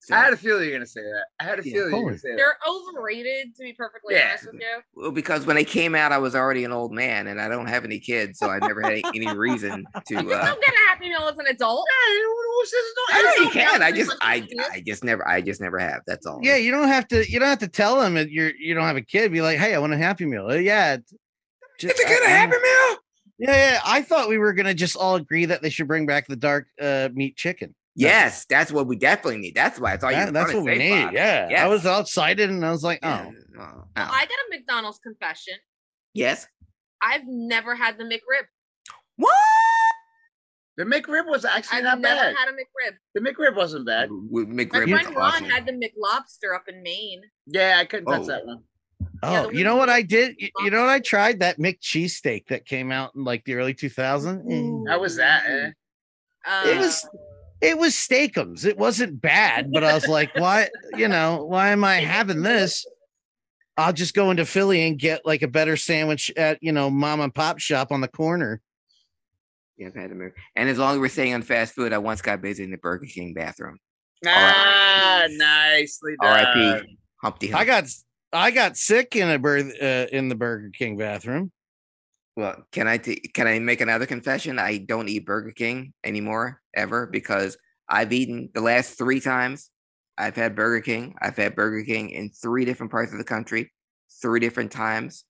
[0.00, 1.24] So- I had a feeling you were gonna say that.
[1.40, 2.36] I had a Yeah, feeling you were gonna say that.
[2.36, 4.28] They're overrated, to be perfectly Yeah.
[4.30, 4.82] honest with you.
[4.94, 7.66] Well, because when they came out, I was already an old man, and I don't
[7.66, 10.14] have any kids, so I never had any reason to.
[10.14, 11.88] You Uh, still get a Happy Meal as an adult.
[13.10, 13.82] I know you can.
[13.82, 14.46] I just, I.
[14.72, 16.02] I just never, I just never have.
[16.06, 16.38] That's all.
[16.40, 17.28] Yeah, you don't have to.
[17.28, 19.32] You don't have to tell them that you're you don't have a kid.
[19.32, 20.46] Be like, hey, I want a Happy Meal.
[20.48, 20.98] Uh, yeah,
[21.84, 22.98] it's just- I- I- Meal.
[23.38, 23.80] Yeah, yeah.
[23.84, 26.68] I thought we were gonna just all agree that they should bring back the dark
[26.80, 27.74] uh, meat chicken.
[27.94, 29.54] Yes, that's what we definitely need.
[29.54, 30.32] That's why it's all That- you.
[30.32, 31.12] that's what we need.
[31.12, 31.48] Yeah.
[31.58, 33.30] I was all excited and I was like, oh, Yeah.
[33.58, 33.84] Oh, Well.
[33.96, 35.54] I got a McDonald's confession.
[36.14, 36.46] yes.
[37.02, 38.46] I've never had the McRib.
[39.16, 39.34] What?
[40.78, 42.36] The McRib was actually I've not never bad.
[42.36, 42.96] had a McRib.
[43.14, 44.08] The McRib wasn't bad.
[44.08, 45.44] W- My friend Ron awesome.
[45.46, 47.22] had the McLobster up in Maine.
[47.46, 48.26] Yeah, I couldn't touch Oh.
[48.26, 48.62] that one.
[49.00, 49.50] Yeah, oh.
[49.50, 50.36] the You know what I did?
[50.38, 51.40] You, you know what I tried?
[51.40, 54.88] That McCheesesteak that came out in like the early 2000s.
[54.88, 55.44] How was that?
[55.46, 55.70] Eh?
[56.46, 57.08] Uh, It was
[57.60, 58.64] it was steakums.
[58.64, 62.84] It wasn't bad, but I was like, why, you know, why am I having this?
[63.78, 67.20] I'll just go into Philly and get like a better sandwich at, you know, mom
[67.20, 68.60] and pop shop on the corner.
[69.76, 70.32] Yeah, I've had them.
[70.54, 72.78] And as long as we're staying on fast food, I once got busy in the
[72.78, 73.78] Burger King bathroom.
[74.26, 76.30] Ah, nicely done.
[76.30, 76.98] R.I.P.
[77.22, 77.60] Humpty Hump.
[77.60, 77.84] I got
[78.36, 81.52] I got sick in a birth uh, in the Burger King bathroom.
[82.36, 84.58] Well, can I t- can I make another confession?
[84.58, 87.56] I don't eat Burger King anymore ever because
[87.88, 89.70] I've eaten the last three times
[90.18, 91.14] I've had Burger King.
[91.20, 93.72] I've had Burger King in three different parts of the country,
[94.20, 95.24] three different times.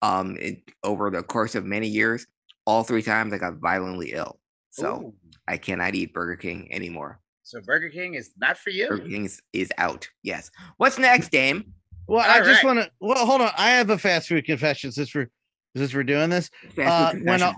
[0.00, 2.26] Um, it, over the course of many years,
[2.64, 4.38] all three times I got violently ill,
[4.70, 5.14] so Ooh.
[5.46, 7.20] I cannot eat Burger King anymore.
[7.42, 8.88] So Burger King is not for you.
[8.88, 10.08] Burger King is, is out.
[10.22, 10.50] Yes.
[10.78, 11.74] What's next, Dame?
[12.08, 12.90] Well, I All just want to.
[13.00, 13.50] Well, hold on.
[13.56, 15.28] I have a fast food confession since we're
[15.76, 16.50] since we're doing this.
[16.74, 17.42] Fast Uh, when.
[17.42, 17.54] I-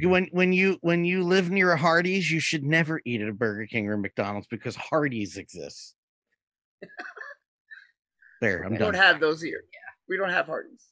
[0.00, 3.32] When when you when you live near a Hardee's, you should never eat at a
[3.32, 5.94] Burger King or McDonald's because Hardee's exists.
[8.40, 8.92] There, I'm We done.
[8.92, 9.64] don't have those here.
[9.72, 10.86] Yeah, we don't have Hardee's.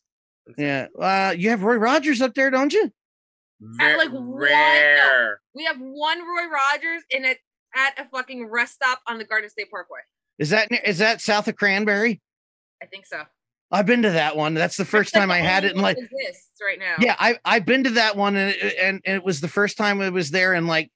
[0.59, 2.91] Yeah, uh, you have Roy Rogers up there, don't you?
[3.61, 4.41] Very like, what?
[4.51, 5.41] rare.
[5.55, 7.39] we have one Roy Rogers in it
[7.77, 10.01] at a fucking rest stop on the Garden State Parkway.
[10.41, 12.21] Is that is that south of Cranberry?
[12.83, 13.23] I think so.
[13.71, 14.55] I've been to that one.
[14.55, 16.95] That's the first That's time I had it in like exists right now.
[17.01, 19.77] yeah, I I've been to that one and it, and, and it was the first
[19.77, 20.91] time it was there in like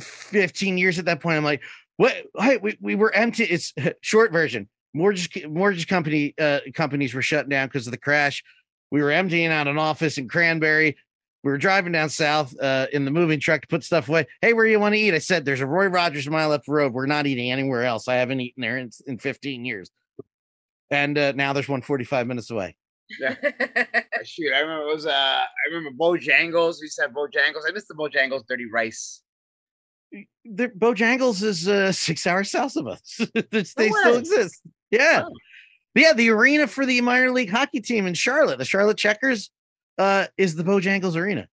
[0.00, 1.36] 15 years at that point.
[1.36, 1.62] I'm like,
[1.96, 2.14] what?
[2.38, 3.44] Hey, we, we were empty.
[3.44, 4.68] It's short version.
[4.92, 8.44] Mortgage mortgage company uh, companies were shut down because of the crash.
[8.92, 10.96] We were emptying out an office in Cranberry.
[11.42, 14.26] We were driving down south uh, in the moving truck to put stuff away.
[14.40, 15.12] Hey, where do you want to eat?
[15.12, 16.92] I said, "There's a Roy Rogers mile up the road.
[16.92, 18.06] We're not eating anywhere else.
[18.06, 19.90] I haven't eaten there in, in 15 years."
[20.90, 22.76] And uh, now there's one 45 minutes away.
[23.10, 26.76] Shoot, I remember it was uh I remember Bojangles.
[26.80, 27.62] We said Bojangles.
[27.68, 29.22] I miss the Bojangles dirty rice.
[30.44, 33.20] the Bojangles is uh, six hours south of us.
[33.50, 34.60] They No still exist.
[34.90, 35.24] Yeah.
[35.26, 35.32] Oh.
[35.94, 36.12] Yeah.
[36.14, 39.50] The arena for the minor league hockey team in Charlotte, the Charlotte Checkers,
[39.98, 41.46] uh, is the Bojangles Arena.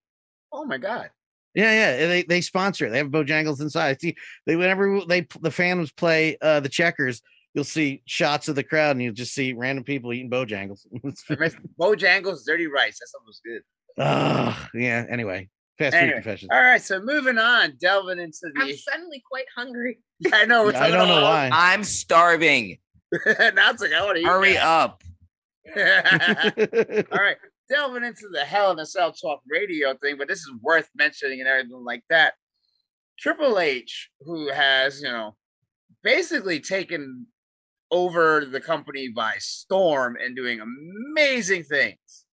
[0.51, 1.09] Oh my god.
[1.53, 2.07] Yeah, yeah.
[2.07, 2.91] They they sponsor it.
[2.91, 3.99] They have Bojangles inside.
[3.99, 4.15] See,
[4.45, 7.21] they whenever they the fans play uh the checkers,
[7.53, 10.85] you'll see shots of the crowd and you'll just see random people eating Bojangles.
[11.29, 12.99] I miss Bojangles dirty rice.
[12.99, 13.61] That stuff was good.
[13.97, 15.05] oh, yeah.
[15.09, 16.49] Anyway, fast food Anyway, confessions.
[16.51, 18.53] All right, so moving on, delving into the.
[18.61, 19.99] I'm suddenly quite hungry.
[20.33, 20.65] I know.
[20.65, 21.49] we're I don't know why.
[21.51, 22.77] I'm starving.
[23.25, 24.25] about- now it's like I want to eat.
[24.27, 25.03] Hurry up.
[25.75, 25.77] up.
[25.77, 27.37] All right,
[27.69, 31.39] delving into the Hell in a Cell Talk radio thing, but this is worth mentioning
[31.39, 32.33] and everything like that.
[33.19, 35.35] Triple H, who has, you know,
[36.03, 37.27] basically taken
[37.91, 42.25] over the company by storm and doing amazing things,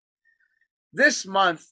[0.92, 1.64] this month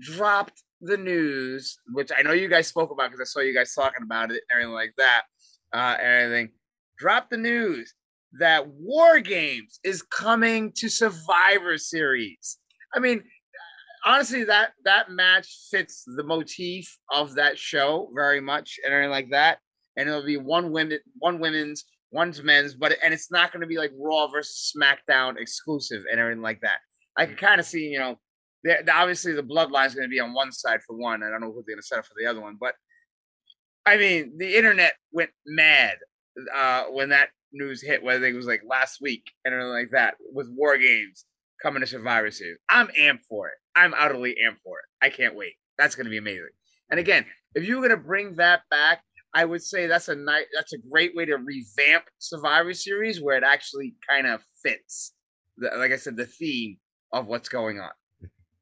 [0.00, 3.74] dropped the news, which I know you guys spoke about because I saw you guys
[3.74, 5.22] talking about it and everything like that,
[5.72, 6.50] uh, and everything.
[6.98, 7.94] Dropped the news
[8.38, 12.58] that War Games is coming to Survivor Series.
[12.94, 13.22] I mean,
[14.04, 19.30] honestly, that that match fits the motif of that show very much and everything like
[19.30, 19.58] that.
[19.96, 23.66] And it'll be one women, one women's, one's men's, but and it's not going to
[23.66, 26.78] be like Raw versus SmackDown exclusive and everything like that.
[27.16, 28.16] I can kind of see, you know,
[28.92, 31.22] obviously the bloodline is going to be on one side for one.
[31.22, 32.74] I don't know who they're going to set up for the other one, but
[33.86, 35.96] I mean, the internet went mad
[36.54, 38.02] uh, when that news hit.
[38.02, 41.24] Whether it was like last week and everything like that, with War Games
[41.62, 42.58] coming to Survivor Series.
[42.68, 43.54] I'm amped for it.
[43.74, 44.84] I'm utterly amped for it.
[45.04, 45.54] I can't wait.
[45.78, 46.50] That's going to be amazing.
[46.90, 49.02] And again, if you were going to bring that back,
[49.34, 53.36] I would say that's a nice, that's a great way to revamp Survivor Series where
[53.36, 55.12] it actually kind of fits.
[55.58, 56.78] The, like I said, the theme
[57.12, 57.90] of what's going on.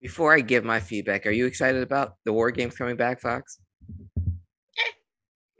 [0.00, 3.58] Before I give my feedback, are you excited about the War Games coming back, Fox?
[4.78, 4.90] Eh.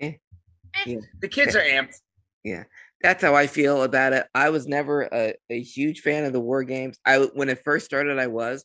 [0.01, 0.13] Eh.
[0.75, 0.83] Eh.
[0.87, 1.97] yeah The kids are amped.
[2.45, 2.65] Yeah,
[3.03, 4.27] that's how I feel about it.
[4.35, 6.99] I was never a, a huge fan of the War Games.
[7.05, 8.65] I when it first started, I was,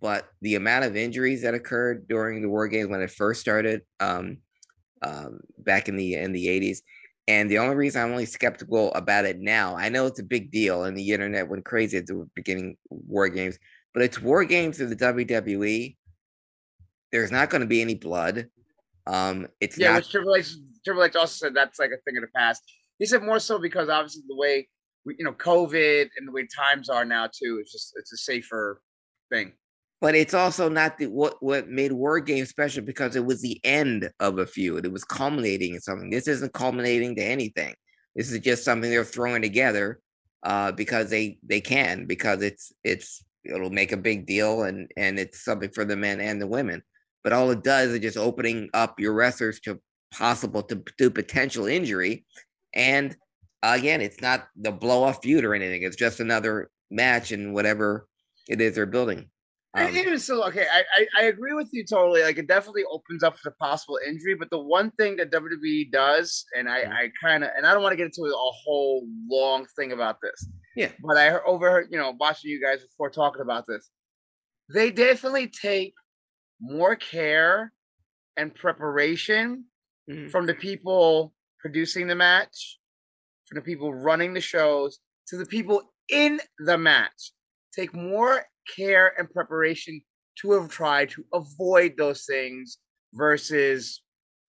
[0.00, 3.82] but the amount of injuries that occurred during the War Games when it first started,
[4.00, 4.38] um,
[5.02, 6.82] um, back in the in the eighties,
[7.28, 10.50] and the only reason I'm only skeptical about it now, I know it's a big
[10.50, 13.58] deal, and the internet went crazy at the beginning of War Games,
[13.94, 15.96] but it's War Games in the WWE.
[17.12, 18.46] There's not going to be any blood.
[19.06, 22.16] Um, it's Yeah, not which Triple H, Triple H also said that's like a thing
[22.16, 22.62] of the past.
[22.98, 24.68] He said more so because obviously the way
[25.04, 27.58] we, you know COVID and the way times are now too.
[27.60, 28.80] It's just it's a safer
[29.30, 29.52] thing.
[30.02, 33.60] But it's also not the what what made War Games special because it was the
[33.62, 34.84] end of a feud.
[34.84, 36.10] It was culminating in something.
[36.10, 37.72] This isn't culminating to anything.
[38.16, 40.00] This is just something they're throwing together
[40.42, 45.20] uh, because they they can because it's it's it'll make a big deal and and
[45.20, 46.82] it's something for the men and the women.
[47.22, 49.80] But all it does is just opening up your wrestlers to
[50.12, 52.24] possible to do potential injury,
[52.74, 53.16] and
[53.62, 55.84] again, it's not the blow off feud or anything.
[55.84, 58.08] It's just another match and whatever
[58.48, 59.28] it is they're building.
[59.74, 60.66] I Um, still okay.
[60.70, 62.22] I, I I agree with you totally.
[62.22, 64.34] Like it definitely opens up for possible injury.
[64.34, 66.92] But the one thing that WWE does, and I Mhm.
[66.92, 70.18] I kind of and I don't want to get into a whole long thing about
[70.22, 70.46] this.
[70.76, 70.92] Yeah.
[71.00, 73.90] But I overheard you know watching you guys before talking about this.
[74.72, 75.94] They definitely take
[76.60, 77.72] more care
[78.36, 79.66] and preparation
[80.10, 80.30] Mhm.
[80.30, 82.78] from the people producing the match,
[83.46, 87.32] from the people running the shows, to the people in the match.
[87.74, 88.44] Take more
[88.76, 90.00] care and preparation
[90.40, 92.78] to have tried to avoid those things
[93.14, 94.02] versus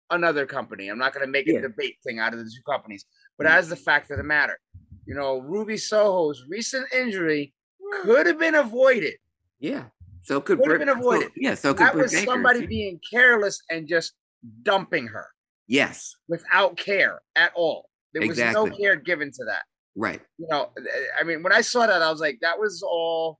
[0.09, 0.87] another company.
[0.87, 1.61] I'm not going to make a Yeah.
[1.61, 3.05] debate thing out of the two companies,
[3.37, 3.51] but mm.
[3.51, 4.59] as the fact of the matter,
[5.05, 8.01] you know, Ruby Soho's recent injury mm.
[8.03, 9.15] could have been avoided.
[9.59, 9.85] Yeah.
[10.21, 11.27] So could Could have been avoided.
[11.27, 11.55] so- yeah.
[11.55, 12.25] So could That was Baker.
[12.25, 14.13] somebody being careless and just
[14.61, 15.27] dumping her
[15.67, 16.15] Yes.
[16.27, 17.89] without care at all.
[18.13, 19.63] There was no care given to that.
[19.95, 20.21] Right.
[20.37, 23.39] You know, eh, I mean, when I saw that, I was like, that was all.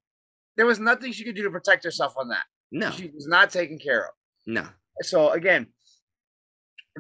[0.57, 2.43] There was nothing she could do to protect herself on that.
[2.71, 2.91] No.
[2.91, 4.11] She was not taken care of.
[4.45, 4.67] No.
[5.01, 5.67] So again,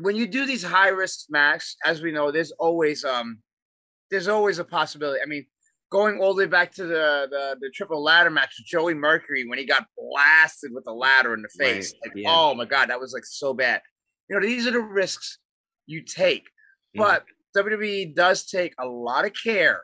[0.01, 3.39] when you do these high risk matches, as we know, there's always um,
[4.09, 5.19] there's always a possibility.
[5.21, 5.45] I mean,
[5.91, 9.47] going all the way back to the the, the triple ladder match with Joey Mercury
[9.47, 11.93] when he got blasted with the ladder in the Right, face.
[12.03, 12.29] Like, yeah.
[12.31, 13.81] oh my god, that was like so bad.
[14.29, 15.37] You know, these are the risks
[15.85, 16.45] you take.
[16.95, 16.99] Mhm.
[17.01, 19.83] But WWE does take a lot of care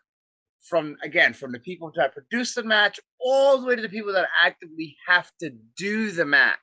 [0.62, 4.12] from again from the people that produce the match all the way to the people
[4.12, 6.60] that actively have to do the match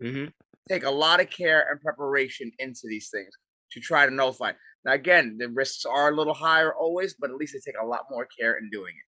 [0.00, 0.26] hmm
[0.68, 3.30] take a lot of care and preparation into these things
[3.72, 4.52] to try to nullify.
[4.84, 7.86] Now, again, the risks are a little higher always, but at least they take a
[7.86, 9.06] lot more care in doing it.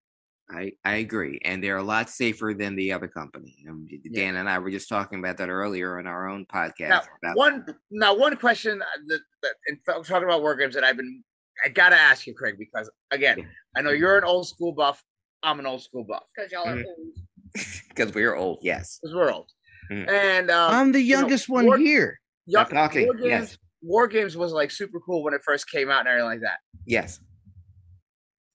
[0.50, 3.64] I I agree, and they're a lot safer than the other company.
[3.68, 7.06] Um, Dan and I were just talking about that earlier in our own podcast.
[7.22, 11.22] Now, one now, one question that, that in talking about war games that I've been,
[11.64, 15.02] I gotta ask you, Craig, because again, I know you're an old school buff.
[15.42, 16.84] I'm an old school buff Because y'all are Mhm.
[16.86, 17.54] old.
[17.88, 18.58] because we're old.
[18.62, 18.98] Yes.
[19.02, 19.50] because we're old.
[19.90, 20.08] Mhm.
[20.08, 22.20] And um, I'm the you know, youngest one war- here.
[22.46, 23.58] Yup, Stop talking, War games, yes.
[23.82, 26.58] War games was like super cool when it first came out and everything like that.
[26.86, 27.20] Yes.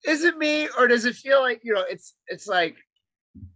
[0.06, 2.76] is it me or does it feel like you know it's it's like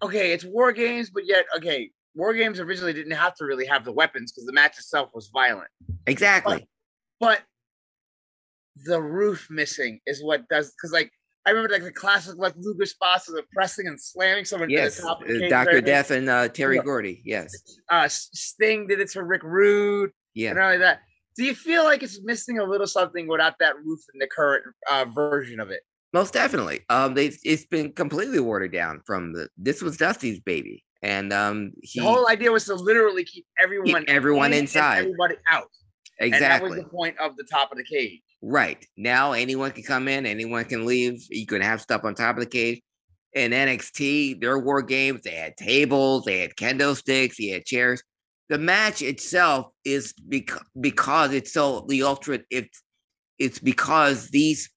[0.01, 3.86] okay it's war games but yet okay war games originally didn't have to really have
[3.86, 5.69] the weapons because the match itself was violent
[6.08, 6.67] Exactly.
[7.19, 7.41] but
[8.86, 11.12] the roof missing is what does because like
[11.45, 14.75] i remember like the classic like luger spots of the pressing and slamming someone to
[14.75, 15.81] the top of the uh, Doctor.
[15.81, 16.84] Death and uh, Terry Yeah.
[16.84, 17.21] Gordy.
[17.25, 17.51] Yes.
[17.89, 20.51] uh sting did it to rick rude Yeah.
[20.51, 21.01] and all of that
[21.36, 24.63] do you feel like it's missing a little something without that roof in the current
[24.91, 25.81] uh, version of it
[26.13, 26.81] Most definitely.
[26.89, 29.47] Um, they it's been completely watered down from the.
[29.57, 30.84] This was Dusty's baby.
[31.01, 34.99] and um, he The whole idea was to literally keep everyone everyone in inside.
[34.99, 35.69] everybody out.
[36.19, 38.21] And that was exactly the point of the top of the cage.
[38.41, 39.34] Right now.
[39.34, 41.25] Anyone can come in, anyone can leave.
[41.30, 42.82] You can have stuff on top of the cage.
[43.34, 48.04] In NXT, their war games, they had tables, they had kendo sticks, they had chairs.
[48.49, 50.13] The match itself is
[50.80, 52.39] because it's so the ultra.
[52.49, 52.84] It's
[53.39, 54.69] it's because these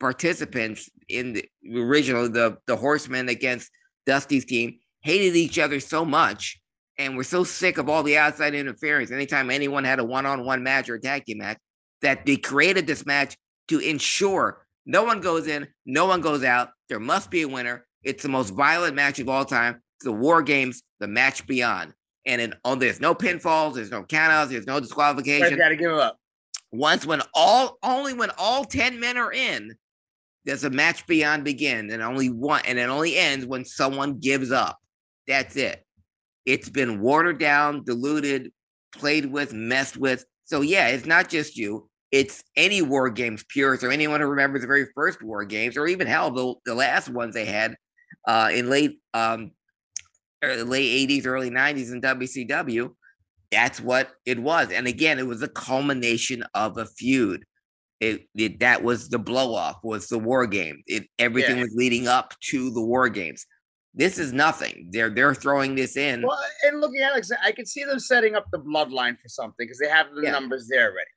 [0.00, 3.70] participants in the original the the Horsemen against
[4.04, 6.60] Dusty's team hated each other so much
[6.98, 9.12] and were so sick of all the outside interference.
[9.12, 11.58] Anytime anyone had a one-on-one match or a tag team match,
[12.02, 13.36] that they created this match
[13.68, 16.70] to ensure no one goes in, no one goes out.
[16.88, 17.86] There must be a winner.
[18.02, 19.82] It's the most violent match of all time.
[19.96, 21.92] It's the War Games, the match beyond.
[22.26, 25.92] And in, oh, there's no pinfalls, there's no countouts, there's no disqualification got to give
[25.92, 26.18] up.
[26.72, 29.74] once when all only when all 10 men are in
[30.46, 34.50] does a match beyond begin and only one and it only ends when someone gives
[34.50, 34.78] up
[35.26, 35.84] that's it
[36.46, 38.52] it's been watered down diluted
[38.94, 43.84] played with messed with so yeah it's not just you it's any war games purists
[43.84, 47.08] or anyone who remembers the very first war games or even hell the, the last
[47.08, 47.76] ones they had
[48.26, 49.52] uh in late um
[50.44, 52.90] er, late 80s early 90s in wcw
[53.50, 54.70] that's what it was.
[54.70, 57.44] And again, it was a culmination of a feud.
[57.98, 60.82] It, it that was the blow off, was the war game.
[60.86, 61.64] It everything Yeah.
[61.64, 63.44] was leading up to the war games.
[63.92, 64.88] This is nothing.
[64.90, 66.22] They're they're throwing this in.
[66.22, 69.28] Well, and looking at it, I I can see them setting up the bloodline for
[69.28, 70.30] something because they have the Yeah.
[70.30, 71.10] numbers there already.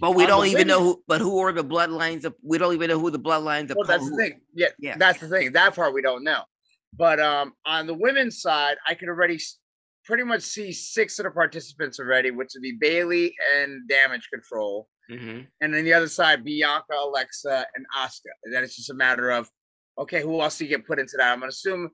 [0.00, 2.74] But we on don't even know who but who are the bloodlines of we don't
[2.74, 4.40] even know who the bloodlines of Well, that's the thing.
[4.54, 4.96] Yeah, Yeah.
[4.98, 5.52] that's the thing.
[5.52, 6.42] That part we don't know.
[6.94, 9.38] But um, on the women's side, I could already
[10.04, 14.88] pretty much see six of the participants already, which would be Bayley and Damage Control,
[15.10, 18.32] hmm and then the other side, Bianca, Alexa, and Asuka.
[18.44, 19.48] And then it's just a matter of,
[19.98, 21.32] okay, who else do you get put into that?
[21.32, 21.90] I'm gonna assume.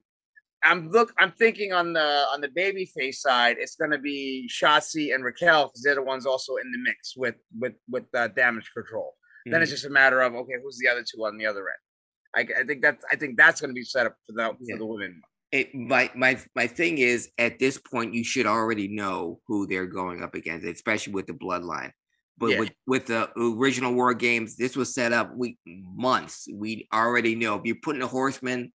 [0.64, 1.12] I'm look.
[1.18, 5.66] I'm thinking on the on the baby face side, it's gonna be Shotzi and Raquel
[5.68, 9.14] because they're the ones also in the mix with with with uh, Damage Control.
[9.44, 12.48] Then it's just a matter of okay, who's the other two on the other end?
[12.57, 14.75] I, I think that's I think that's going to be set up for the Yeah.
[14.77, 15.20] for the women.
[15.51, 19.87] it, my my my thing is at this point you should already know who they're
[19.87, 21.90] going up against, especially with the bloodline.
[22.38, 22.59] But Yeah.
[22.61, 26.46] with with the original war games, this was set up we months.
[26.55, 28.72] We already know if you're putting a horseman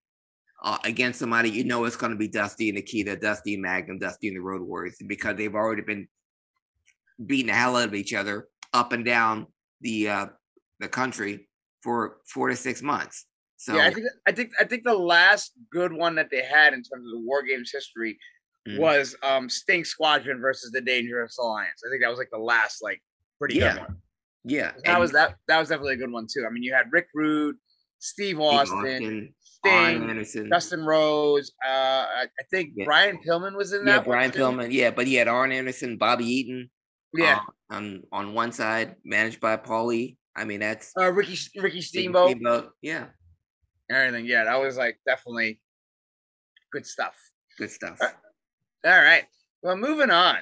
[0.64, 4.00] uh, against somebody, you know it's going to be Dusty and Nikita, Dusty and Magnum,
[4.00, 6.08] Dusty and the Road Warriors because they've already been
[7.26, 9.48] beating the hell out of each other up and down
[9.82, 10.26] the uh,
[10.80, 11.48] the country
[11.84, 13.26] for four to six months.
[13.58, 16.74] So yeah, I think I think I think the last good one that they had
[16.74, 18.18] in terms of the war games history
[18.68, 18.80] Mm.
[18.80, 21.82] was um Sting Squadron versus the Dangerous Alliance.
[21.88, 23.02] I think that was like the last like
[23.40, 23.76] pretty Yeah.
[23.76, 23.98] good one.
[24.44, 26.46] yeah, That and was that that was definitely a good one too.
[26.46, 27.56] I mean, you had Rick Rude,
[28.00, 29.34] Steve Steve Austin, Austin,
[29.68, 31.52] Sting, Anderson, Dustin Rhodes.
[31.66, 32.86] Uh, I, think Yeah.
[32.86, 34.08] Brian Pillman was in yeah, that.
[34.08, 34.40] one, Brian too.
[34.40, 36.70] Pillman, yeah, but he had Arn Anderson, Bobby Eaton,
[37.14, 37.40] Yeah,
[37.72, 40.18] uh, on on one side, managed by Paulie.
[40.36, 42.32] I mean, that's uh, Ricky Ricky Ricky Steamboat.
[42.32, 42.72] Steamboat.
[42.82, 43.08] Yeah,
[43.90, 44.26] everything.
[44.26, 45.60] Yeah, that was like definitely
[46.72, 47.16] good stuff.
[47.58, 48.00] good stuff.
[48.02, 48.12] All
[48.92, 49.26] right.
[49.64, 50.38] Well, moving on.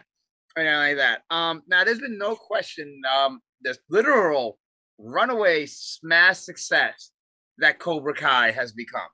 [0.58, 1.22] Anything like that.
[1.30, 3.02] Um, now there's been no question.
[3.18, 4.58] Um, this literal
[4.98, 7.12] runaway smash success
[7.58, 9.08] that Cobra Kai has become.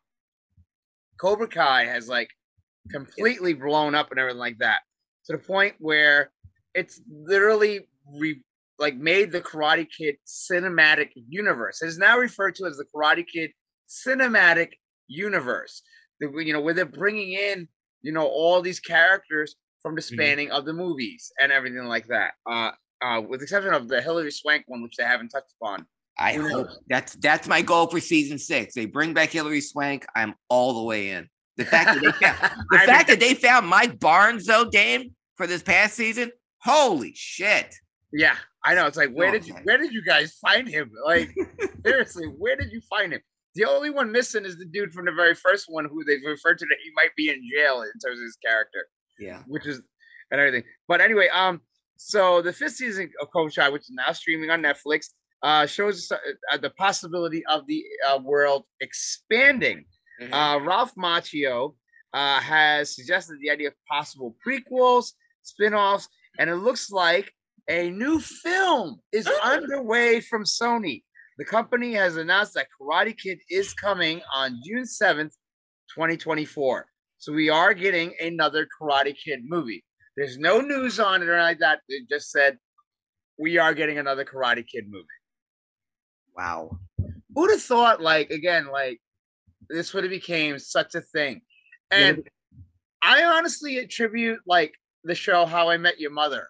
[1.22, 2.30] Cobra Kai has like
[2.90, 4.80] completely blown up and everything like that
[5.26, 6.32] to the point where
[6.74, 7.82] it's literally
[8.18, 8.42] re-
[8.80, 11.84] like made the Karate Kid cinematic universe.
[11.84, 13.52] It is now referred to as the Karate Kid
[13.88, 14.70] cinematic
[15.08, 15.84] universe.
[16.20, 17.68] The- You know, where they're bringing in,
[18.02, 22.34] you know, all these characters from the spanning of the movies and everything like that.
[22.50, 22.72] Uh,
[23.04, 25.86] uh, with the exception of the Hilary Swank one, which they haven't touched upon.
[26.22, 28.74] I hope that's that's my goal for season six.
[28.76, 30.06] They bring back Hilary Swank.
[30.16, 31.28] I'm all the way in.
[31.58, 32.38] The fact that they found,
[32.70, 36.32] the I mean, fact that they found Mike Barnes though, Dame, for this past season.
[36.64, 37.74] Holy shit!
[38.14, 38.86] Yeah, I know.
[38.86, 40.92] It's like, where Oh, did you where did you guys find him?
[41.06, 41.34] Like,
[41.86, 43.22] seriously, where did you find him?
[43.56, 46.58] The only one missing is the dude from the very first one who they've referred
[46.60, 48.86] to that he might be in jail in terms of his character,
[49.20, 49.42] Yeah.
[49.48, 49.82] which is
[50.32, 50.64] and everything.
[50.88, 51.60] But anyway, um,
[51.98, 55.08] so the fifth season of Cobra Kai, which is now streaming on Netflix,
[55.44, 56.20] uh, shows us
[56.52, 59.86] uh, the possibility of the uh, world expanding.
[60.22, 60.34] Mhm.
[60.34, 61.76] Uh, Ralph Macchio
[62.14, 65.14] uh, has suggested the idea of possible prequels,
[65.44, 66.08] spin-offs,
[66.38, 67.34] and it looks like
[67.68, 71.04] a new film is underway from Sony.
[71.38, 75.34] The company has announced that Karate Kid is coming on June 7th,
[75.96, 76.86] 2024.
[77.18, 79.84] So we are getting another Karate Kid movie.
[80.18, 81.80] There's no news on it or anything like that.
[81.88, 82.58] They just said
[83.40, 85.06] we are getting another Karate Kid movie.
[86.36, 86.78] Wow.
[87.36, 89.00] Who'd have thought, like, again, like
[89.70, 91.42] this would have became such a thing.
[91.92, 92.30] Yeah, And
[93.02, 94.74] I honestly attribute like
[95.04, 96.48] the show How I Met Your Mother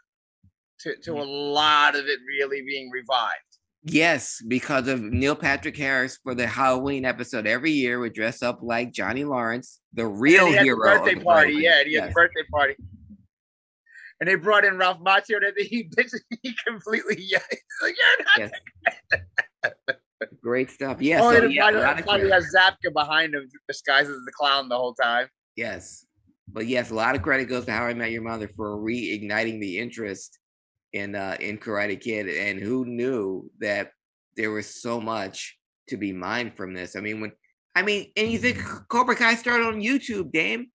[0.82, 1.20] to to mm.
[1.20, 3.36] a lot of it really being revived.
[3.84, 8.60] Yes, because of Neil Patrick Harris for the Halloween episode every year would dress up
[8.62, 10.78] like Johnny Lawrence, the real And he had the hero.
[10.78, 11.64] of birthday the party, program.
[11.64, 12.10] yeah, and he had Yes.
[12.10, 12.76] the birthday party.
[14.20, 15.90] And they brought in Ralph Macchio, and he
[16.44, 17.40] he completely yeah,
[17.82, 18.52] like you're not.
[19.12, 19.22] Yes.
[20.42, 21.02] Great stuff.
[21.02, 21.22] Yeah.
[21.22, 22.34] oh, so, yeah, a lot of finally credit.
[22.34, 25.28] has Zabka behind him, disguised as the clown the whole time.
[25.56, 26.06] Yes.
[26.48, 29.60] But yes, a lot of credit goes to How I Met Your Mother for reigniting
[29.60, 30.38] the interest
[30.94, 32.28] in uh in Karate Kid.
[32.28, 33.92] And who knew that
[34.36, 35.58] there was so much
[35.90, 36.96] to be mined from this?
[36.96, 37.32] I mean, when
[37.76, 38.60] I mean, and you think
[38.90, 40.68] Cobra Kai started on YouTube, Dame?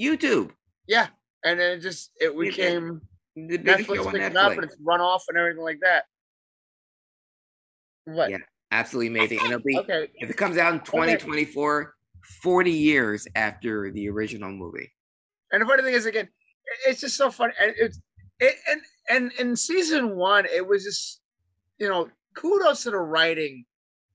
[0.00, 0.50] YouTube.
[0.88, 1.08] Yeah,
[1.44, 3.02] and then it just it became
[3.36, 5.80] The biggest show Netflix on picked it up and it's run off and everything like
[5.82, 6.04] that.
[8.04, 8.30] What?
[8.30, 8.38] Yeah.
[8.70, 9.38] Absolutely amazing.
[9.40, 10.08] And it'll be Okay.
[10.14, 11.94] if it comes out in 2024,
[12.42, 14.90] 40 years after the original movie.
[15.52, 16.28] And the funny thing is, again,
[16.86, 17.52] it's just so funny.
[17.60, 18.00] And it's
[18.40, 18.80] it, and
[19.10, 21.20] and in season one, it was just
[21.78, 23.64] you know kudos to the writing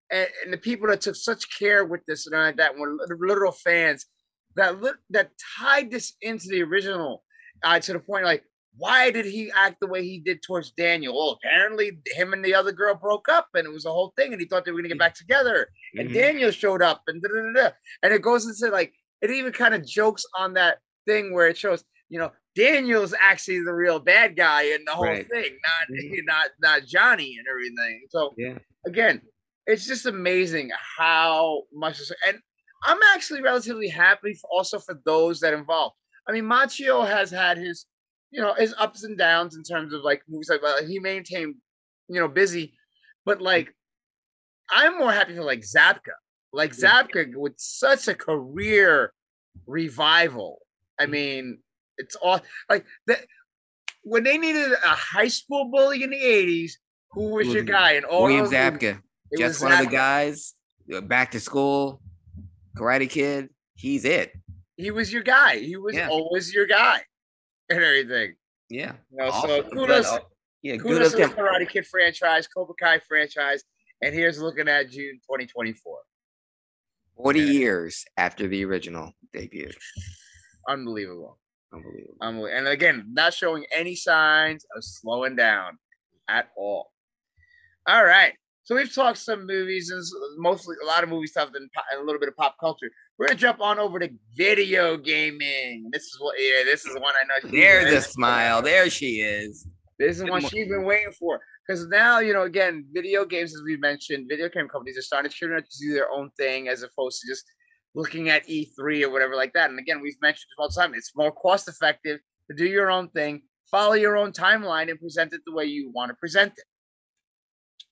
[0.09, 2.75] and, and the people that took such care with this and all like that.
[2.75, 4.07] Were lit- literal fans
[4.55, 4.75] that
[5.11, 7.23] that tied this into the original
[7.63, 8.43] uh, to the point like.
[8.77, 11.15] Why did he act the way he did towards Daniel?
[11.15, 14.33] Well, apparently him and the other girl broke up, and it was a whole thing,
[14.33, 15.69] and he thought they were gonna get back together.
[15.97, 16.13] and Mhm.
[16.13, 17.71] Daniel showed up and da, da, da,
[18.03, 21.57] and it goes into like it even kind of jokes on that thing where it
[21.57, 25.27] shows you know Daniel's actually the real bad guy in the whole Right.
[25.29, 26.19] thing, not Mhm.
[26.25, 28.05] not not Johnny and everything.
[28.09, 28.57] So Yeah.
[28.85, 29.21] again,
[29.65, 32.39] it's just amazing how much and
[32.83, 35.95] I'm actually relatively happy for, also for those that involved.
[36.27, 37.85] I mean, Macchio has had his
[38.37, 41.55] you know his ups and downs in terms of like movies like well, he maintained
[42.07, 42.75] you know busy,
[43.25, 43.41] but mm.
[43.41, 43.73] like
[44.69, 46.13] I'm more happy for like Zabka.
[46.53, 46.71] Like.
[46.71, 49.11] Zabka with such a career
[49.65, 50.59] revival.
[50.99, 51.09] I mm.
[51.09, 51.57] mean,
[51.97, 53.25] it's all like that
[54.03, 56.73] when they needed a high school bully in the 80s,
[57.11, 57.93] who was your guy?
[57.93, 59.01] And all William Zabka.
[59.35, 60.53] just one of the guys.
[61.03, 62.01] Back to school,
[62.77, 63.49] Karate Kid.
[63.75, 64.31] He's it.
[64.75, 65.57] He was your guy.
[65.57, 66.09] He was Yeah.
[66.09, 67.01] always your guy
[67.69, 68.35] and everything.
[68.69, 68.93] Yeah.
[69.11, 69.49] You know, Awesome.
[69.49, 70.19] so kudos, uh,
[70.61, 70.77] yeah.
[70.77, 73.63] kudos Kudos to the Karate Kid franchise, Cobra Kai franchise,
[74.01, 75.99] and here's looking at June 2024.
[77.15, 77.45] 40 Yeah.
[77.45, 79.71] years after the original debut.
[80.67, 81.39] Unbelievable.
[81.73, 82.15] Unbelievable.
[82.21, 82.57] Unbelievable.
[82.57, 85.79] And again, not showing any signs of slowing down
[86.27, 86.91] at all.
[87.87, 88.33] All right.
[88.67, 90.03] So we've talked some movies and
[90.37, 92.91] mostly a lot of movie stuff and, a little bit of pop culture.
[93.17, 95.89] We're gonna jump on over to video gaming.
[95.93, 97.49] This is what yeah, this is the one I know.
[97.49, 98.61] There's a smile.
[98.61, 99.65] There she is.
[99.97, 101.39] This is what she's been waiting for.
[101.65, 105.31] Because now, you know, again, video games, as we mentioned, video game companies are starting
[105.31, 107.45] to try to do their own thing as opposed to just
[107.95, 109.69] looking at E3 or whatever like that.
[109.69, 110.93] And again, we've mentioned all the time.
[110.93, 112.19] It's more cost effective
[112.51, 115.89] to do your own thing, follow your own timeline, and present it the way you
[115.89, 116.65] want to present it.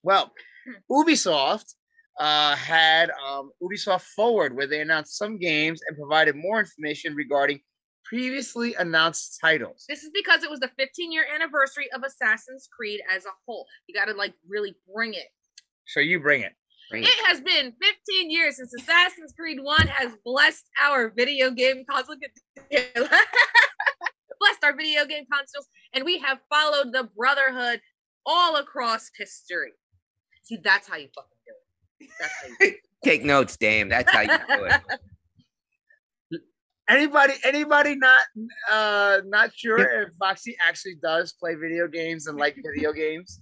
[0.03, 0.33] Well,
[0.91, 1.73] Ubisoft
[2.19, 7.59] uh, had um, Ubisoft Forward, where they announced some games and provided more information regarding
[8.05, 9.85] previously announced titles.
[9.89, 13.65] This is because it was the 15 year anniversary of Assassin's Creed as a whole.
[13.87, 15.27] You got to like really bring it.
[15.87, 16.53] So you bring it.
[16.89, 21.83] Bring It has been 15 years since Assassin's Creed 1 has blessed our video game
[21.89, 22.15] console.
[24.39, 27.81] blessed our video game consoles, and we have followed the Brotherhood
[28.25, 29.73] all across history.
[30.45, 32.09] See, that's how you fucking do it.
[32.19, 32.75] That's how you do it.
[33.03, 33.89] Take notes, Dame.
[33.89, 34.81] That's how you do it.
[36.87, 38.21] Anybody, anybody not
[38.71, 43.41] uh not sure if Foxy actually does play video games and like video games?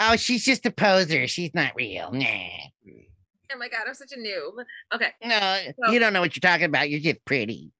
[0.00, 1.28] Oh, she's just a poser.
[1.28, 2.10] She's not real.
[2.12, 2.26] Nah.
[3.52, 4.64] Oh my god, I'm such a noob.
[4.92, 6.90] Okay, No, So- you don't know what you're talking about.
[6.90, 7.70] You're just pretty.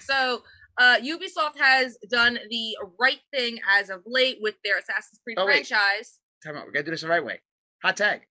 [0.00, 0.42] so
[0.78, 5.44] uh Ubisoft has done the right thing as of late with their Assassin's Creed Oh,
[5.44, 5.66] wait.
[5.66, 6.66] franchise Time out.
[6.66, 7.40] We gotta do this the right way.
[7.82, 8.22] Hot tag.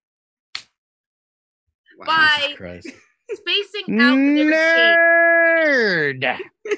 [1.98, 2.06] Wow.
[2.08, 2.90] by Christ.
[3.34, 4.98] spacing out their escape.
[6.24, 6.26] Nerd.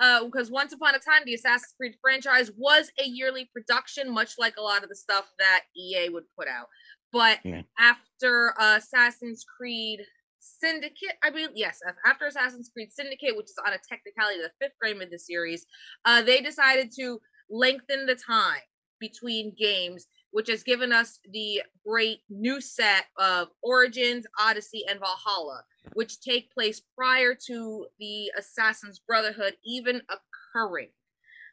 [0.00, 4.34] uh, because once upon a time, the Assassin's Creed franchise was a yearly production, much
[4.38, 6.66] like a lot of the stuff that EA would put out.
[7.12, 7.62] But Yeah.
[7.78, 10.00] after uh, Assassin's Creed
[10.40, 14.74] Syndicate, I believe, yes, after Assassin's Creed Syndicate, which is on a technicality the fifth
[14.82, 15.66] game of the series,
[16.06, 17.20] uh, they decided to
[17.50, 18.60] lengthen the time
[19.00, 25.64] between games, which has given us the great new set of Origins, Odyssey, and Valhalla
[25.94, 30.90] which take place prior to the Assassin's Brotherhood even occurring.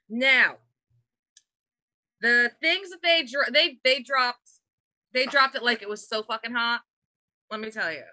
[0.10, 0.58] Now,
[2.22, 4.50] the things that they dro- they they dropped
[5.14, 6.82] they dropped it like it was so fucking hot.
[7.52, 8.04] Let me tell you.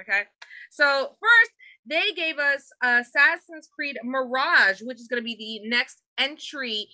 [0.00, 0.22] Okay.
[0.70, 1.50] So first,
[1.86, 6.88] they gave us Assassin's Creed Mirage, which is going to be the next entry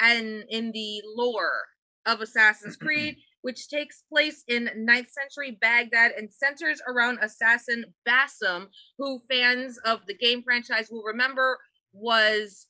[0.00, 1.60] and in the lore
[2.06, 8.66] of Assassin's Creed, which takes place in 9th century Baghdad and centers around assassin Basim,
[8.98, 11.58] who fans of the game franchise will remember
[11.92, 12.66] was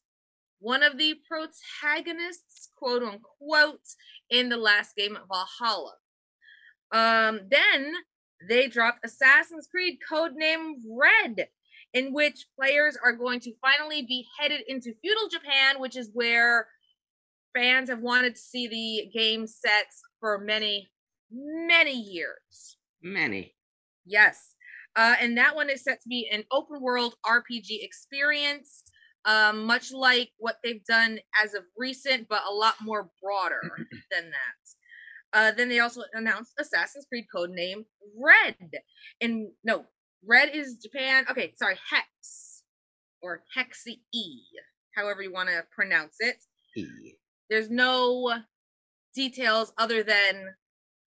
[0.60, 3.80] one of the protagonists, quote unquote,
[4.30, 5.94] in the last game of Valhalla.
[6.92, 7.92] Um, then
[8.48, 11.48] they dropped Assassin's Creed codename Red,
[11.94, 16.68] in which players are going to finally be headed into feudal Japan, which is where
[17.54, 20.90] fans have wanted to see the game sets for many,
[21.30, 22.76] many years.
[23.02, 23.54] Many.
[24.04, 24.54] Yes.
[24.94, 28.82] Uh, and that one is set to be an open world RPG experience,
[29.24, 33.60] um, much like what they've done as of recent, but a lot more broader
[34.10, 35.38] than that.
[35.38, 37.84] Uh, then they also announced Assassin's Creed codename
[38.20, 38.56] Red.
[39.20, 39.86] And no,
[40.26, 41.24] Red is Japan.
[41.30, 42.62] Okay, sorry, Hex
[43.22, 44.40] or Hexi E,
[44.94, 46.36] however you want to pronounce it.
[46.76, 47.14] E.
[47.50, 48.32] There's no
[49.14, 50.54] details other than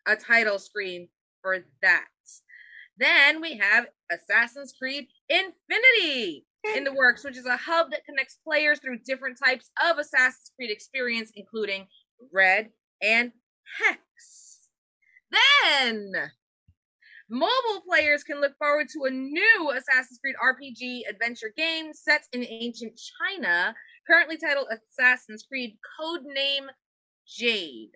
[0.07, 1.07] a title screen
[1.41, 2.05] for that.
[2.97, 8.37] Then we have Assassin's Creed Infinity in the works, which is a hub that connects
[8.43, 11.87] players through different types of Assassin's Creed experience, including
[12.31, 12.69] Red
[13.01, 13.31] and
[13.79, 14.69] Hex.
[15.31, 16.13] Then
[17.29, 22.45] mobile players can look forward to a new Assassin's Creed RPG adventure game set in
[22.47, 23.75] ancient China,
[24.07, 26.67] currently titled Assassin's Creed Codename
[27.27, 27.91] Jade.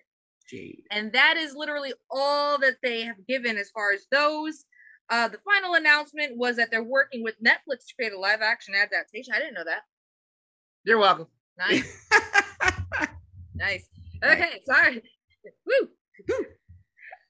[0.49, 0.83] Jade.
[0.91, 4.65] And that is literally all that they have given as far as those.
[5.09, 8.75] Uh, the final announcement was that they're working with Netflix to create a live action
[8.75, 9.33] adaptation.
[9.33, 9.81] I didn't know that.
[10.83, 11.27] You're welcome.
[11.57, 12.07] Nice.
[13.55, 13.89] nice.
[14.23, 15.01] Okay, sorry.
[15.65, 15.89] Woo.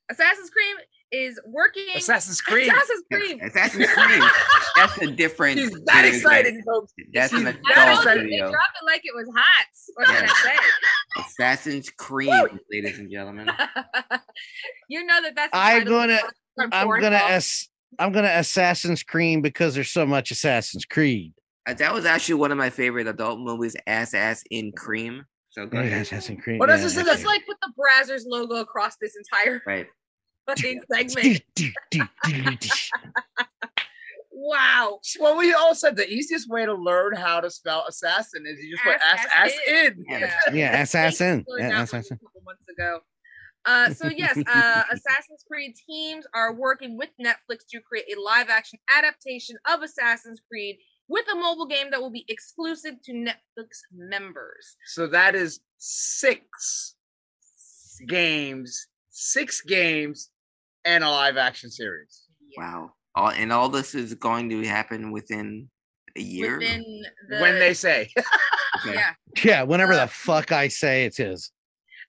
[0.10, 0.76] Assassin's Creed
[1.12, 1.86] is working.
[1.96, 2.68] Assassin's Creed.
[2.72, 3.42] Assassin's Creed.
[3.42, 4.24] Assassin's Creed.
[4.76, 5.60] That's a different.
[5.60, 6.64] He's that video excited, game.
[6.66, 6.94] folks.
[7.14, 8.52] That's an He's I that adult told you, they video.
[8.52, 9.66] dropped it like it was hot.
[9.96, 10.60] What can Yeah.
[11.16, 12.32] I Assassin's Creed,
[12.72, 13.48] ladies and gentlemen.
[14.90, 15.52] you know that that's.
[15.52, 16.20] the I'm gonna-
[16.72, 21.34] I'm gonna ass- I'm gonna Assassin's Creed because there's so much Assassin's Creed.
[21.68, 25.24] Uh, That was actually one of my favorite adult movies, Ass Ass in Cream.
[25.52, 26.02] So go Yeah, ahead.
[26.04, 26.60] Assassin's Creed.
[26.60, 29.62] What does yeah, it say Just that's like put the Brazzers logo across this entire
[29.66, 29.88] Right.
[30.56, 32.70] fucking segment.
[34.32, 35.00] Wow.
[35.20, 38.72] Well, we all said the easiest way to learn how to spell assassin is you
[38.72, 39.86] just put Ass, ass ass ass in.
[39.86, 40.06] in.
[40.08, 40.34] Yeah.
[40.54, 41.46] yeah, assassin.
[41.58, 42.18] Yeah, assassin.
[42.22, 43.00] A couple months ago.
[43.66, 48.80] Uh, so yes, uh, Assassin's Creed teams are working with Netflix to create a live-action
[48.98, 50.78] adaptation of Assassin's Creed
[51.10, 54.78] with a mobile game that will be exclusive to Netflix members.
[54.86, 56.96] So that is six
[58.08, 60.30] games, six games,
[60.86, 62.24] and a live action series.
[62.58, 62.92] Wow.
[63.16, 65.70] All and all this is going to happen within
[66.16, 66.60] a year.
[66.60, 68.10] Within the, when they say,
[68.86, 68.96] Okay.
[68.96, 69.14] yeah.
[69.44, 71.52] Yeah, whenever Uh, the fuck I say it is.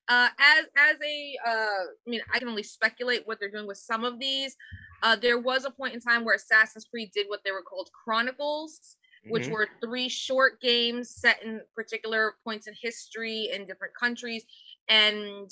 [0.08, 3.78] uh, as as a uh, I mean, I can only speculate what they're doing with
[3.78, 4.56] some of these.
[5.02, 7.88] Uh, there was a point in time where Assassin's Creed did what they were called
[8.04, 9.52] Chronicles, which Mhm.
[9.52, 14.44] were three short games set in particular points in history in different countries,
[14.88, 15.50] and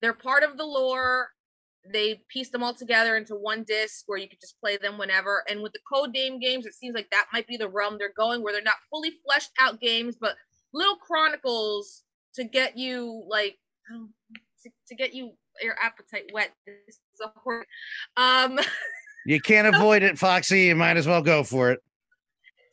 [0.00, 1.30] they're part of the lore.
[1.90, 5.42] They pieced them all together into one disc where you could just play them whenever.
[5.48, 8.12] And with the code name games, it seems like that might be the realm they're
[8.16, 10.34] going, where they're not fully fleshed out games, but
[10.72, 12.02] little chronicles
[12.34, 13.56] to get you like
[13.92, 14.12] um,
[14.62, 16.52] to, to get you your appetite wet.
[16.66, 17.66] This is a hor-
[18.16, 18.58] um
[19.26, 20.62] You can't avoid it, Foxy.
[20.62, 21.80] You might as well go for it.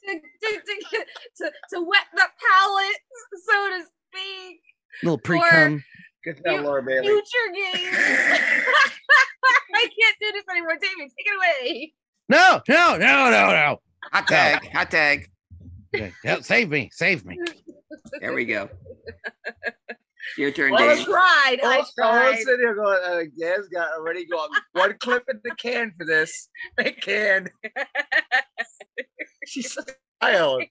[0.08, 1.06] to, to, to,
[1.38, 3.02] to, to wet the palate,
[3.46, 4.60] so to speak.
[5.04, 5.84] little pre cum.
[6.26, 7.08] Good job, You- Laura Bailey.
[7.08, 7.98] Future games.
[9.76, 10.74] I can't do this anymore.
[10.82, 11.94] David, take it away.
[12.30, 13.82] No, no, no, no, no.
[14.12, 14.68] Hot tag.
[14.72, 15.30] Hot tag.
[15.94, 17.38] Yeah, help- save me, save me.
[18.20, 18.70] There we go.
[20.38, 21.06] Your turn, Well, Dave.
[21.06, 21.58] tried.
[21.64, 25.52] I Oh, I'm sitting here going, uh, Gaz got already got one clip in the
[25.56, 26.50] can for this.
[26.78, 27.48] They can.
[29.46, 29.84] She's a
[30.22, 30.64] child.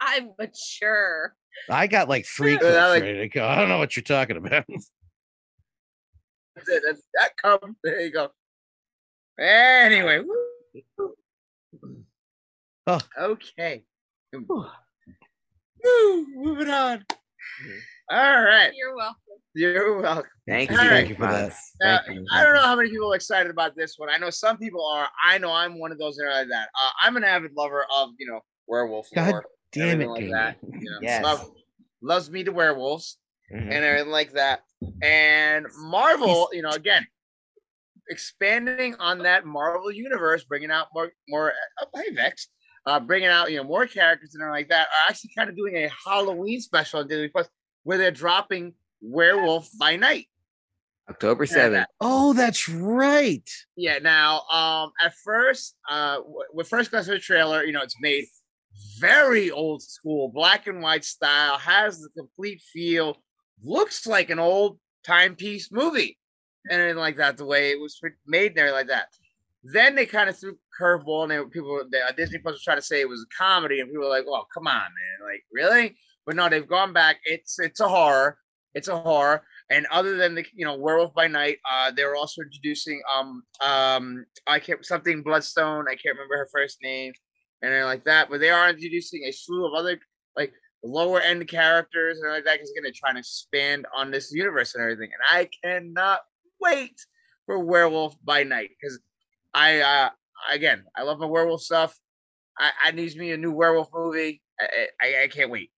[0.00, 1.34] I'm mature.
[1.70, 3.44] I got like three Yeah, clips I like- go.
[3.46, 4.64] I don't know what you're talking about.
[4.68, 6.82] That's it.
[6.86, 7.76] That's, that comes.
[7.84, 8.28] There you go.
[9.40, 10.22] Anyway.
[12.86, 13.00] Oh.
[13.20, 13.84] Okay.
[14.32, 14.66] Woo,
[16.34, 17.04] moving on.
[18.10, 18.72] All right.
[18.74, 19.16] You're welcome.
[19.54, 20.30] You're welcome.
[20.48, 20.76] Thank you.
[20.78, 20.90] All right.
[20.90, 21.52] Thank you for that.
[21.80, 22.26] Now, Thank you.
[22.32, 24.08] I don't know how many people are excited about this one.
[24.10, 25.06] I know some people are.
[25.24, 26.68] I know I'm one of those that are like that.
[26.80, 30.56] Uh, I'm an avid lover of, you know, werewolf God lore, Damn it, like that.
[30.62, 31.22] You know, Yes.
[31.22, 31.50] love,
[32.02, 33.18] loves me to werewolves
[33.52, 33.62] Mhm.
[33.62, 34.62] and everything like that.
[35.02, 37.06] And Marvel, you know, again,
[38.08, 41.52] expanding on that Marvel universe, bringing out more more.
[41.80, 42.48] Uh, hey Vex,
[42.86, 44.88] uh, bringing out you know more characters and everything like that.
[44.88, 47.48] Are actually kind of doing a Halloween special on Disney Plus
[47.84, 50.26] where they're dropping Werewolf by Night.
[51.10, 51.72] October Yeah, 7th.
[51.72, 53.48] that- Oh, that's right.
[53.76, 53.98] Yeah.
[53.98, 57.96] Now, um, at first, uh, w- when first glance of the trailer, you know, it's
[58.00, 58.26] made
[58.98, 63.16] very old school, black and white style, has the complete feel,
[63.62, 66.18] looks like an old timepiece movie,
[66.70, 67.36] and like that.
[67.36, 69.08] The way it was made everything like that.
[69.64, 72.78] Then they kind of threw curveball, and they, people, they, uh, Disney Plus was trying
[72.78, 75.28] to say it was a comedy, and people were like, "Oh, come on, man!
[75.28, 77.18] Like, really?" But no, they've gone back.
[77.24, 78.38] It's it's a horror.
[78.74, 79.42] It's a horror.
[79.70, 84.26] And other than the you know Werewolf by Night, uh, they're also introducing um um
[84.46, 85.86] I can't something Bloodstone.
[85.88, 87.12] I can't remember her first name,
[87.62, 88.30] and then like that.
[88.30, 89.98] But they are introducing a slew of other
[90.36, 90.52] like
[90.82, 92.60] lower end characters and like that.
[92.60, 95.10] Is going to try and expand on this universe and everything.
[95.12, 96.20] And I cannot
[96.60, 96.98] wait
[97.46, 99.00] for Werewolf by Night because
[99.54, 100.10] I uh
[100.52, 101.96] again I love my werewolf stuff.
[102.58, 104.42] I, I needs me a new werewolf movie.
[104.60, 105.70] I, I, I can't wait.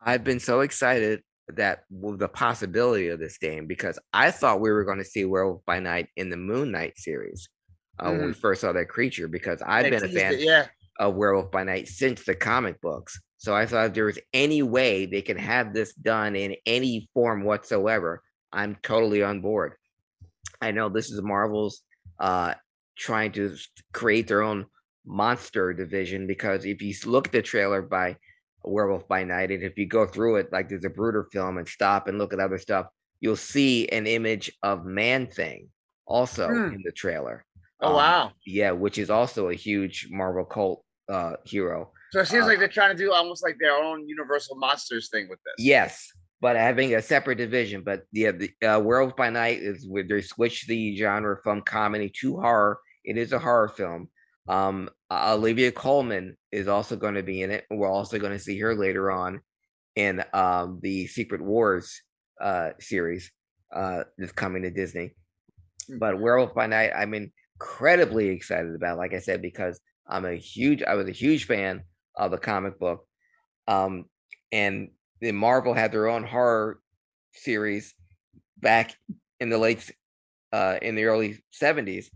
[0.00, 1.22] I've been so excited
[1.56, 5.24] that with the possibility of this game because I thought we were going to see
[5.24, 7.48] Werewolf by Night in the Moon Knight series
[7.98, 10.66] uh, when we first saw that creature because I've They been a fan it, yeah.
[11.00, 13.20] Of Werewolf by Night since the comic books.
[13.38, 17.08] So I thought if there was any way they can have this done in any
[17.14, 18.22] form whatsoever,
[18.52, 19.74] I'm totally on board.
[20.60, 21.82] I know this is Marvel's
[22.18, 22.54] uh,
[22.98, 23.56] trying to
[23.92, 24.66] create their own
[25.06, 28.16] monster division because if you look at the trailer by
[28.62, 31.66] Werewolf by Night, and if you go through it, like there's a Bruder film and
[31.66, 32.86] stop and look at other stuff,
[33.20, 35.70] you'll see an image of Man Thing
[36.06, 36.74] also Hmm.
[36.74, 37.46] in the trailer.
[37.80, 38.32] Oh Um, wow.
[38.44, 41.90] Yeah, which is also a huge Marvel cult uh, hero.
[42.12, 45.08] So it seems uh, like they're trying to do almost like their own Universal Monsters
[45.10, 45.64] thing with this.
[45.64, 47.82] Yes, but having a separate division.
[47.84, 52.10] But yeah, the uh, Werewolf by Night is where they switch the genre from comedy
[52.20, 52.80] to horror.
[53.04, 54.08] It is a horror film.
[54.48, 57.64] Um, Olivia Colman is also going to be in it.
[57.70, 59.40] We're also going to see her later on
[59.96, 62.00] in um, the Secret Wars
[62.40, 63.30] uh, series
[63.74, 65.14] uh, that's coming to Disney.
[65.98, 68.98] But Werewolf by Night, I'm incredibly excited about.
[68.98, 69.80] Like I said, because
[70.10, 71.84] I'm a huge, I was a huge fan
[72.16, 73.06] of the comic book,
[73.68, 74.06] um,
[74.52, 74.90] and
[75.20, 76.80] then Marvel had their own horror
[77.32, 77.94] series
[78.58, 78.94] back
[79.38, 79.90] in the late,
[80.52, 82.06] uh, in the early '70s.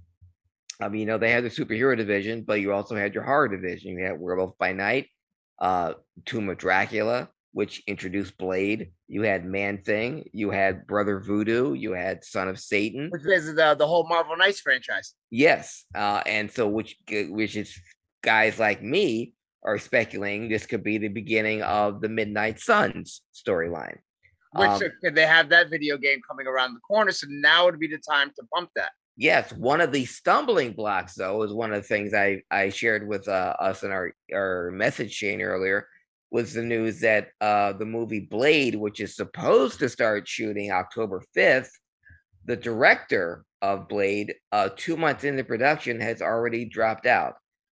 [0.80, 3.48] I mean, you know, they had the superhero division, but you also had your horror
[3.48, 3.96] division.
[3.96, 5.06] You had Werewolf by Night,
[5.60, 8.90] uh, Tomb of Dracula, which introduced Blade.
[9.06, 10.28] You had Man Thing.
[10.32, 11.72] You had Brother Voodoo.
[11.72, 13.08] You had Son of Satan.
[13.10, 15.14] Which is the the whole Marvel Knights franchise.
[15.30, 17.78] Yes, uh, and so which which is
[18.22, 19.34] guys like me
[19.64, 23.98] are speculating this could be the beginning of the Midnight Suns storyline.
[24.52, 27.78] Which Um, uh, they have that video game coming around the corner, so now would
[27.78, 28.90] be the time to bump that.
[29.16, 33.06] Yes, one of the stumbling blocks, though, is one of the things I I shared
[33.06, 35.86] with uh, us in our our message chain earlier
[36.34, 41.22] was the news that uh, the movie Blade, which is supposed to start shooting October
[41.32, 41.70] fifth,
[42.44, 47.34] the director of Blade, uh, two months into production, has already dropped out.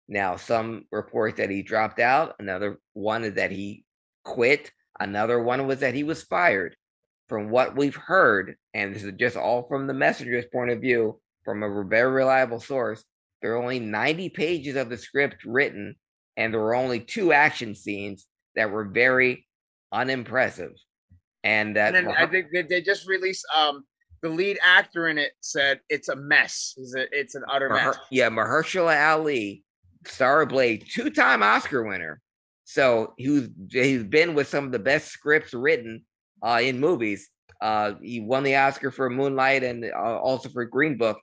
[0.08, 2.34] Now, some report that he dropped out.
[2.38, 3.84] Another one is that he
[4.24, 4.72] quit.
[4.98, 6.76] Another one was that he was fired.
[7.28, 11.20] From what we've heard, and this is just all from the messenger's point of view,
[11.44, 13.04] from a very reliable source,
[13.42, 15.96] there are only 90 pages of the script written,
[16.38, 18.26] and there were only two action scenes
[18.56, 19.46] that were very
[19.92, 20.72] unimpressive.
[21.44, 23.84] And that And then I think they, just released um
[24.22, 26.74] the lead actor in it said it's a mess.
[26.76, 27.98] He's a, it's an utter Maher- mess.
[28.10, 29.62] yeah, Mahershala Ali,
[30.06, 32.20] star of Blade, two-time Oscar winner.
[32.64, 36.04] So he was, he's been with some of the best scripts written
[36.42, 37.28] uh, in movies.
[37.60, 41.20] Uh, he won the Oscar for Moonlight and uh, also for Green Book.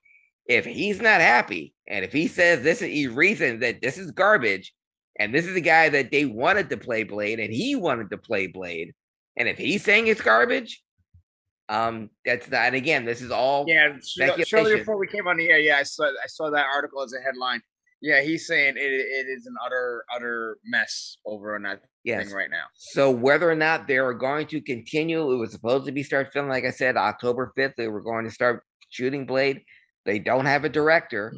[0.47, 4.11] If he's not happy, and if he says this is he reasons that this is
[4.11, 4.73] garbage,
[5.20, 8.18] and this is the guy that they wanted to play Blade, and he wanted to
[8.18, 8.93] play Blade,
[9.38, 10.84] and if he's saying it's garbage,
[11.70, 12.61] um, that's not.
[12.61, 13.93] And again, this is all Yeah,
[14.45, 17.14] shortly before we came on the air, yeah, I saw I saw that article as
[17.14, 17.61] a headline.
[18.01, 22.26] Yeah, he's saying it, it is an utter utter mess over on that yes.
[22.26, 22.66] thing right now.
[22.76, 26.34] So whether or not they are going to continue, it was supposed to be start
[26.34, 27.76] filming, like I said, October 5th.
[27.78, 29.61] They were going to start shooting Blade.
[30.05, 31.34] They don't have a director.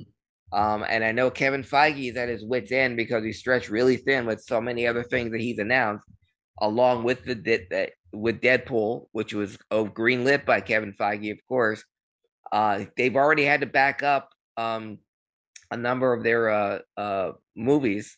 [0.56, 3.98] Um, and I know Kevin Feige is at his wits' end because he's stretched really
[3.98, 6.08] thin with so many other things that he's announced,
[6.62, 11.84] along with the de- with Deadpool, which was oh, greenlit by Kevin Feige, of course.
[12.54, 15.00] Uh, they've already had to back up um,
[15.72, 18.18] a number of their uh, uh, movies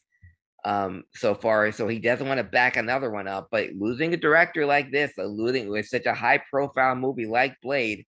[0.65, 4.17] um so far so he doesn't want to back another one up but losing a
[4.17, 8.05] director like this uh, losing with such a high profile movie like blade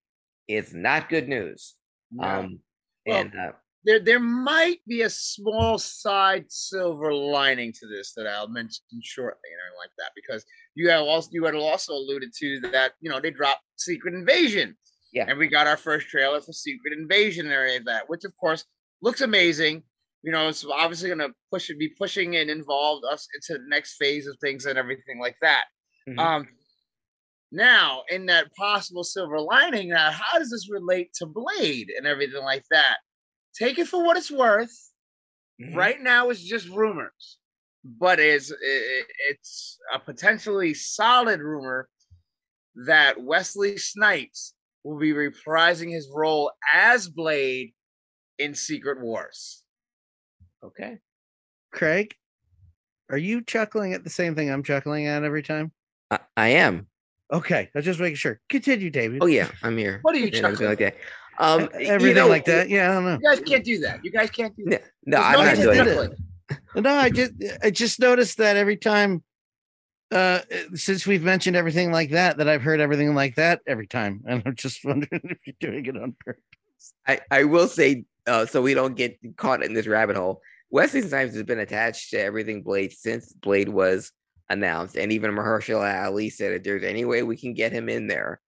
[0.47, 1.75] is not good news
[2.11, 2.39] Yeah.
[2.39, 2.59] um
[3.05, 3.51] Well, and uh,
[3.89, 9.49] there there might be a small side silver lining to this that I'll mention shortly
[9.51, 13.09] and everything like that because you have also you had also alluded to that you
[13.09, 14.77] know they dropped Secret Invasion
[15.11, 15.25] Yeah.
[15.27, 18.33] and we got our first trailer for Secret Invasion and everything like that which of
[18.37, 18.63] course
[19.01, 19.81] looks amazing
[20.21, 23.67] you know it's obviously going to push it, be pushing and involve us into the
[23.69, 25.63] next phase of things and everything like that
[26.07, 26.19] Mhm.
[26.19, 26.47] um
[27.51, 32.43] now in that possible silver lining now how does this relate to blade and everything
[32.43, 32.97] like that
[33.57, 34.71] take it for what it's worth
[35.61, 35.75] Mhm.
[35.75, 37.37] right now it's just rumors
[37.83, 41.89] but it's i- it's a potentially solid rumor
[42.75, 47.73] that wesley snipes will be reprising his role as blade
[48.37, 49.63] in secret wars
[50.63, 50.99] okay.
[51.71, 52.15] Craig,
[53.09, 55.71] are you chuckling at the same thing I'm chuckling at every time?
[56.09, 56.87] I, I am.
[57.31, 58.41] Okay, I was just making sure.
[58.49, 59.19] Continue, David.
[59.21, 59.99] Oh yeah, I'm here.
[60.01, 60.95] What are you and everything chuckling like that.
[61.39, 62.69] Um, E- you everything know, like that.
[62.69, 63.13] Yeah, I don't know.
[63.13, 65.73] you guys can't do that you guys can't do that No, no There's I'm not
[65.73, 66.83] doing did it.
[66.83, 67.31] No, I just
[67.63, 69.23] I just noticed that every time
[70.11, 70.39] uh
[70.73, 74.21] since we've mentioned everything like that, that I've heard everything like that every time.
[74.27, 76.43] And I'm just wondering if you're doing it on purpose.
[77.07, 80.41] I, I will say, uh, so we don't get caught in this rabbit hole.
[80.71, 84.11] Wesley Snipes has been attached to everything Blade since Blade was
[84.49, 88.07] announced, and even Mahershala Ali said if there's any way we can get him in
[88.07, 88.39] there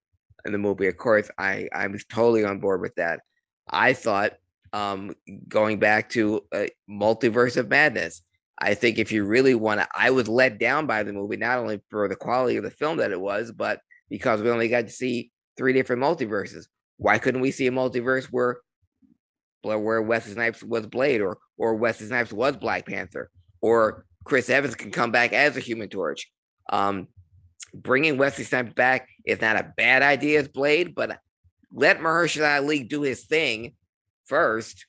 [0.46, 0.88] in the movie.
[0.88, 3.22] Of course, I I was totally on board with that.
[3.70, 4.34] I thought,
[4.74, 5.14] um,
[5.48, 8.22] going back to uh, Multiverse of Madness,
[8.58, 11.60] I think if you really want to, I was let down by the movie not
[11.60, 14.88] only for the quality of the film that it was, but because we only got
[14.88, 16.66] to see three different multiverses.
[16.98, 18.58] Why couldn't we see a multiverse where
[19.64, 23.30] where- where Wesley Snipes was Blade, or or Wesley Snipes was Black Panther,
[23.62, 26.32] or Chris Evans can come back as a Human Torch.
[26.72, 27.08] Um,
[27.74, 31.18] bringing Wesley Snipes back is not a bad idea as Blade, but
[31.74, 33.74] let Mahershala Ali do his thing
[34.26, 34.86] first,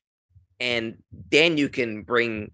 [0.61, 0.99] and
[1.31, 2.51] then you can bring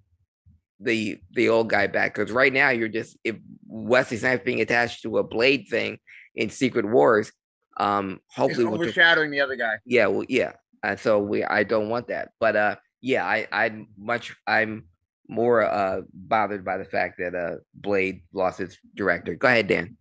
[0.81, 2.15] the the old guy back.
[2.15, 5.99] Because right now you're just if Wesley Snipes being attached to a Blade thing
[6.35, 7.33] in Secret Wars,
[7.79, 10.53] um, It's hopefully we'll just overshadowing the other guy yeah well yeah
[10.83, 14.85] and so we i don't want that but uh yeah i i much i'm
[15.29, 19.97] more uh bothered by the fact that uh blade lost its director go ahead dan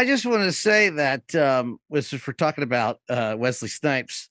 [0.00, 4.30] I just want to say that um was we're talking about uh Wesley Snipes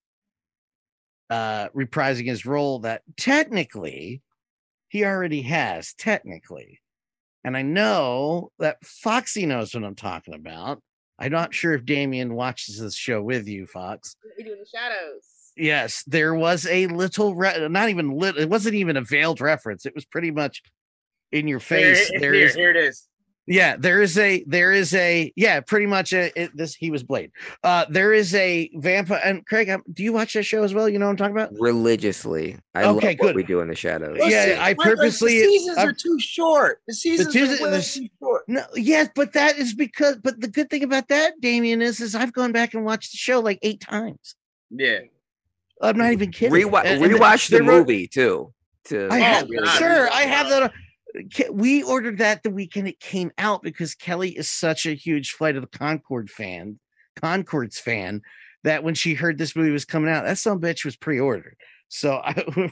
[1.30, 4.24] uh reprising his role that technically
[4.88, 6.80] he already has technically.
[7.44, 10.82] And I know that Foxy knows what I'm talking about.
[11.20, 14.16] I'm not sure if Damian watches this show with you, Fox.
[14.40, 15.52] We do in the shadows.
[15.56, 18.38] Yes, there was a little, re- not even lit.
[18.38, 19.86] It wasn't even a veiled reference.
[19.86, 20.64] It was pretty much
[21.32, 22.08] in your face.
[22.08, 23.08] here, There here, is here it is
[23.50, 27.04] yeah, there is a there is a yeah, pretty much a, it, this he was
[27.04, 27.32] Blade.
[27.64, 30.88] Uh there is a vampire and Craig, um, do you watch that show as well?
[30.88, 31.52] You know what I'm talking about?
[31.60, 33.26] religiously i Okay, love good.
[33.26, 36.20] what we do in the shadows Yeah, Listen, I purposely- the seasons I'm- are too
[36.20, 40.39] short the seasons season- are the- too short No, yes, but that is because but
[40.39, 43.39] the good thing about that, Damian, is is I've gone back and watched the show
[43.39, 44.36] like eight times.
[44.70, 45.00] yeah
[45.82, 46.52] I'm not even kidding.
[46.54, 48.54] Rewa- And- and rewatch the they movie too
[48.86, 49.78] to I Oh, have God.
[49.78, 50.72] sure I have that.
[51.51, 55.55] We ordered that the weekend it came out because Kelly is such a huge Flight
[55.55, 56.80] of the Concord fan,
[57.22, 58.22] Conchords fan,
[58.64, 61.55] that when she heard this movie was coming out, that some bitch was pre-ordered.
[61.88, 62.72] So I,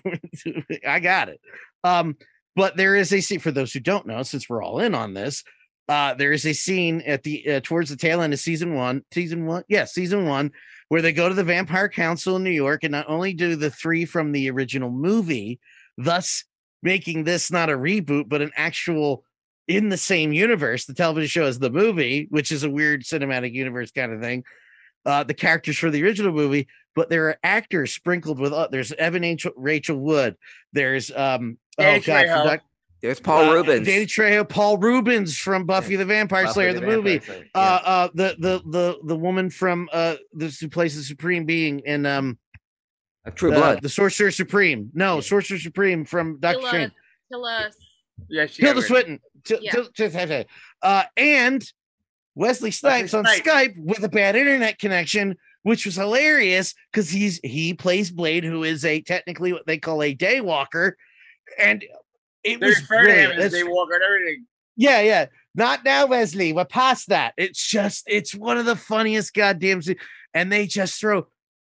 [0.87, 1.41] I got it.
[1.83, 2.17] Um,
[2.55, 5.13] but there is a scene for those who don't know, since we're all in on
[5.13, 5.43] this.
[5.87, 9.03] Uh, there is a scene at the uh, towards the tail end of season one,
[9.13, 10.51] season one, yeah, season one,
[10.89, 13.69] where they go to the Vampire Council in New York, and not only do the
[13.69, 15.59] three from the original movie,
[15.97, 16.43] thus
[16.83, 19.23] making this not a reboot, but an actual
[19.67, 20.85] in the same universe.
[20.85, 24.43] The television show is the movie, which is a weird cinematic universe kind of thing.
[25.05, 28.51] Uh, the characters for the original movie, but there are actors sprinkled with.
[28.51, 30.35] Uh, there's Evan Rachel, Rachel Wood.
[30.73, 31.57] There's um.
[31.77, 32.41] Danny oh God, Trejo.
[32.43, 32.61] forgot-
[32.99, 36.79] there's paul uh, reubens Danny Trejo, Paul Reubens from Buffy the Vampire Buffy Slayer, the
[36.79, 37.19] the, Vampire movie.
[37.23, 37.89] Slayer, Uh, yeah.
[37.91, 42.07] uh, the the the the woman from uh, this who plays the Supreme Being in
[42.07, 42.46] um, Uh,
[43.31, 44.89] true uh, blood the Sorcerer Supreme.
[44.93, 46.91] No, Sorcerer Supreme from Doctor Kill Strange.
[46.91, 46.97] us.
[47.31, 47.75] Kill us.
[48.29, 49.19] yeah she Tilda got rid- Swinton.
[49.43, 50.43] Til- Yeah.
[50.81, 51.63] Uh, and
[52.35, 53.47] Wesley Snipes on Snipes.
[53.47, 58.63] Skype with a bad internet connection, which was hilarious because he's he plays Blade, who
[58.63, 60.93] is a technically what they call a daywalker,
[61.57, 61.83] and
[62.43, 63.33] it they was refer to him brilliant.
[63.39, 64.45] as It's- they walk on everything
[64.79, 65.25] yeah, yeah.
[65.55, 66.53] Not now, Wesley.
[66.53, 67.33] We're past that.
[67.35, 69.97] It's just, it's one of the funniest goddamn scenes.
[70.35, 71.25] And they just throw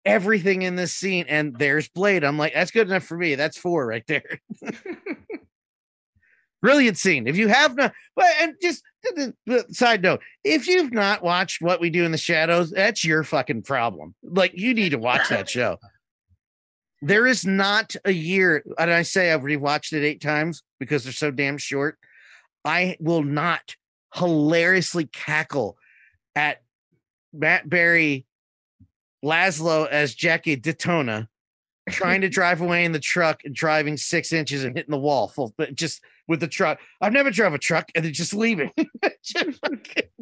[0.05, 1.25] everything in this scene.
[1.27, 2.23] And there's Blade.
[2.23, 3.35] I'm like, that's good enough for me.
[3.35, 4.39] That's four right there.
[6.61, 7.27] Brilliant scene.
[7.27, 8.83] If you have not, but and just
[9.71, 13.63] side note, if you've not watched What We Do in the Shadows, that's your fucking
[13.63, 14.13] problem.
[14.23, 15.77] Like, you need to watch that show.
[17.01, 21.13] There is not a year, and I say I've rewatched it eight times because they're
[21.13, 21.97] so damn short.
[22.63, 23.75] I will not
[24.13, 25.77] hilariously cackle
[26.35, 26.61] at
[27.33, 28.27] Matt Berry,
[29.23, 31.29] Laszlo as Jackie Daytona,
[31.89, 35.27] trying to drive away in the truck and driving six inches and hitting the wall
[35.27, 36.79] full, but just with the truck.
[37.01, 38.71] I've never drove a truck and then just leaving.
[39.23, 39.61] Just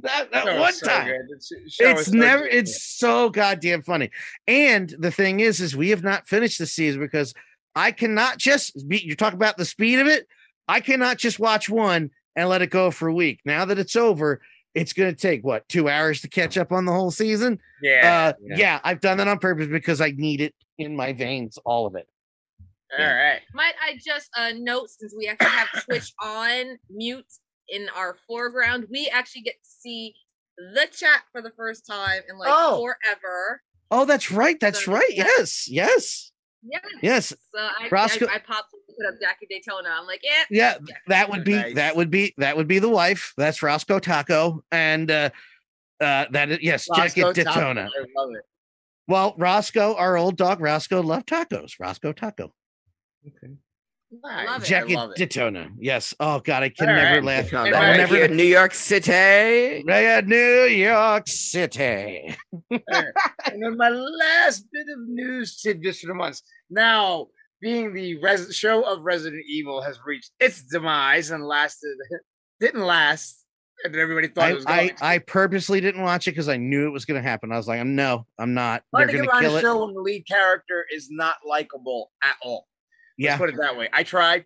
[0.02, 1.22] that, one so time good.
[1.30, 4.10] It's, it's never it's so goddamn funny
[4.46, 7.34] and the thing is is we have not finished the season because
[7.76, 10.28] i cannot just be you talk about the speed of it
[10.68, 13.96] i cannot just watch one and let it go for a week now that it's
[13.96, 14.42] over
[14.76, 18.34] it's going to take what two hours to catch up on the whole season yeah.
[18.38, 18.80] uh yeah.
[18.84, 22.08] i've done that on purpose because i need it in my veins all of it
[22.98, 23.40] All right.
[23.54, 27.26] Might I just uh, note since we actually have Twitch on mute
[27.68, 30.16] in our foreground, we actually get to see
[30.58, 32.80] the chat for the first time in like Oh.
[32.82, 33.62] forever.
[33.92, 35.26] oh that's right that's So, right yeah.
[35.38, 36.32] yes yes
[36.64, 36.80] Yeah.
[37.02, 39.90] yes So I, Roscoe- I, I popped put up Jackie Daytona.
[40.00, 40.44] I'm like, yeah.
[40.50, 41.76] yeah Jackie that would be Nice.
[41.76, 45.30] that would be that would be the wife that's roscoe taco and uh
[46.02, 47.82] uh that is yes jackie Roscoe Taco, Daytona.
[47.82, 48.44] I love it.
[49.08, 51.74] Well, Roscoe, our old dog Roscoe, loved tacos.
[51.80, 52.54] Roscoe Taco.
[53.26, 53.54] Okay.
[54.24, 54.66] love it.
[54.66, 55.18] Jackie love it.
[55.18, 55.70] Daytona.
[55.80, 56.14] Yes.
[56.20, 57.24] Oh God, I can All never right.
[57.24, 57.52] laugh.
[57.52, 59.84] No, Hey, that Mike, right never- here in New York City.
[59.88, 62.36] Yeah, New York City.
[62.72, 66.42] and then my last bit of news tidbits for the month.
[66.70, 67.28] Now,
[67.62, 71.96] being the res- show of Resident Evil has reached its demise and lasted,
[72.60, 73.46] didn't last,
[73.84, 75.06] and everybody thought it I, was going I, to.
[75.06, 77.52] I purposely didn't watch it because I knew it was going to happen.
[77.52, 78.84] I was like, I'm no, I'm not.
[78.94, 79.62] They're going to kill it.
[79.62, 82.68] show when the lead character is not likable at all.
[83.18, 83.32] Yeah.
[83.32, 83.90] Let's put it that way.
[83.92, 84.46] I tried,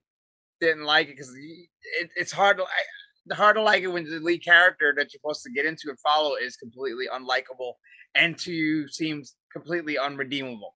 [0.60, 4.20] didn't like it because it, it's hard to I, hard to like it when the
[4.20, 7.74] lead character that you're supposed to get into and follow is completely unlikable
[8.16, 10.76] and to you seems completely unredeemable.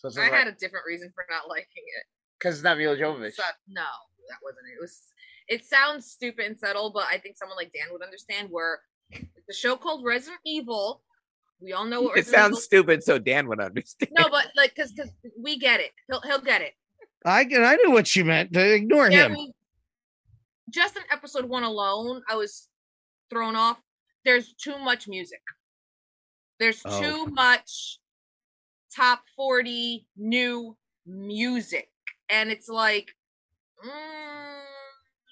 [0.00, 1.66] So it's I had a different reason for not liking
[1.98, 2.04] it.
[2.38, 3.34] because it's not Milla Jovovich.
[3.34, 3.82] So- no,
[4.28, 4.76] that wasn't it.
[4.76, 5.02] It was.
[5.48, 8.48] It sounds stupid and subtle, but I think someone like Dan would understand.
[8.50, 8.80] Where
[9.10, 11.02] the show called Resident Evil,
[11.60, 14.12] we all know what It sounds Evil- stupid, so Dan would understand.
[14.16, 15.90] No, but like, cause, cause we get it.
[16.08, 16.74] He'll he'll get it.
[17.26, 18.52] I I knew what you meant.
[18.54, 19.32] To ignore Yeah, him.
[19.34, 19.52] we-
[20.70, 22.68] just in episode one alone, I was
[23.28, 23.78] thrown off.
[24.24, 25.42] There's too much music.
[26.60, 27.00] There's Oh.
[27.00, 27.98] too much
[28.94, 30.76] top 40 new
[31.06, 31.88] music.
[32.30, 33.10] And it's like,
[33.84, 33.90] mm,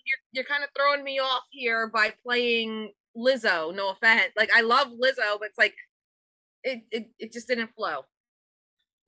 [0.07, 3.75] you're, you're kind of throwing me off here by playing Lizzo.
[3.75, 4.33] No offense.
[4.37, 5.75] Like, I love Lizzo, but it's like,
[6.65, 8.03] it, it, it just didn't flow.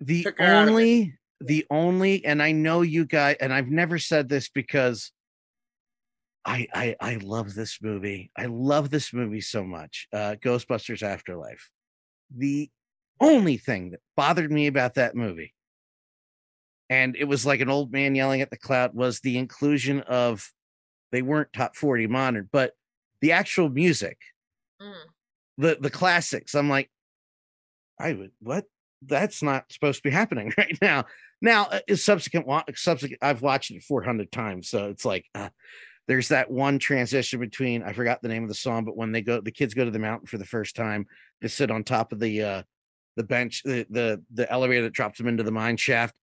[0.01, 0.73] the Took her out of it.
[0.73, 5.11] only the only and i know you guys and i've never said this because
[6.45, 11.71] I, I i love this movie i love this movie so much uh ghostbusters afterlife
[12.35, 12.71] the
[13.21, 15.55] only thing that bothered me about that movie.
[16.89, 20.51] And it was like an old man yelling at the cloud was the inclusion of
[21.13, 22.73] they weren't top 40 modern but
[23.21, 24.19] the actual music.
[24.81, 24.95] Mm.
[25.59, 26.55] the the classics.
[26.55, 26.91] I'm like
[27.99, 28.65] i would what?
[29.03, 31.05] That's not supposed to be happening right now.
[31.43, 32.47] Now uh, is subsequent
[32.77, 35.51] subsequent i've watched it 400 times so it's like uh,
[36.09, 39.23] there's that one transition between i forgot the name of the song but when they
[39.23, 41.07] go the kids go to the mountain for the first time
[41.41, 42.63] they sit on top of the uh
[43.17, 46.15] the bench the the, the elevator that drops them into the mine shaft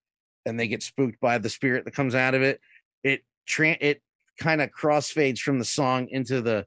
[0.46, 2.62] and they get spooked by the spirit that comes out of it.
[3.04, 4.02] It tra- it
[4.40, 6.66] kind of crossfades from the song into the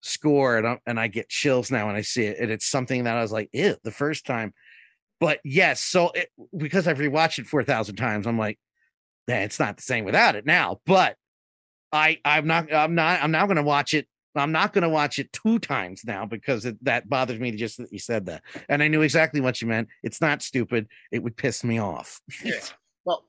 [0.00, 3.04] score and I, and I get chills now when I see it and it's something
[3.04, 4.52] that I was like ew the first time.
[5.20, 8.58] But yes so it, because I've rewatched it 4000 times I'm like
[9.26, 11.16] yeah, it's not the same without it now but
[11.90, 14.06] I I'm not I'm not I'm now going to watch it
[14.36, 17.78] I'm not going to watch it two times now because it, that bothers me just
[17.78, 21.22] that you said that and I knew exactly what you meant it's not stupid it
[21.22, 22.60] would piss me off Yeah.
[23.04, 23.26] Well,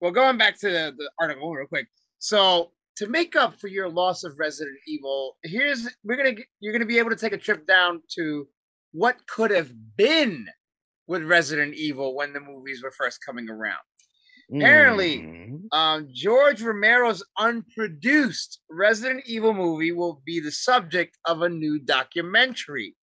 [0.00, 1.86] well, going back to the, the article real quick.
[2.18, 6.86] So to make up for your loss of Resident Evil, here's we're gonna you're gonna
[6.86, 8.48] be able to take a trip down to
[8.92, 10.48] what could have been
[11.06, 13.78] with Resident Evil when the movies were first coming around.
[14.54, 15.68] Apparently, Mhm.
[15.72, 22.96] Um, George Romero's unproduced Resident Evil movie will be the subject of a new documentary.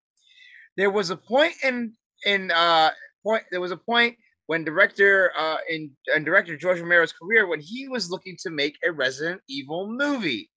[0.78, 2.92] There was a point in in uh
[3.24, 4.18] point there was a point
[4.48, 8.78] when director uh in, in director George Romero's career when he was looking to make
[8.84, 10.50] a Resident Evil movie.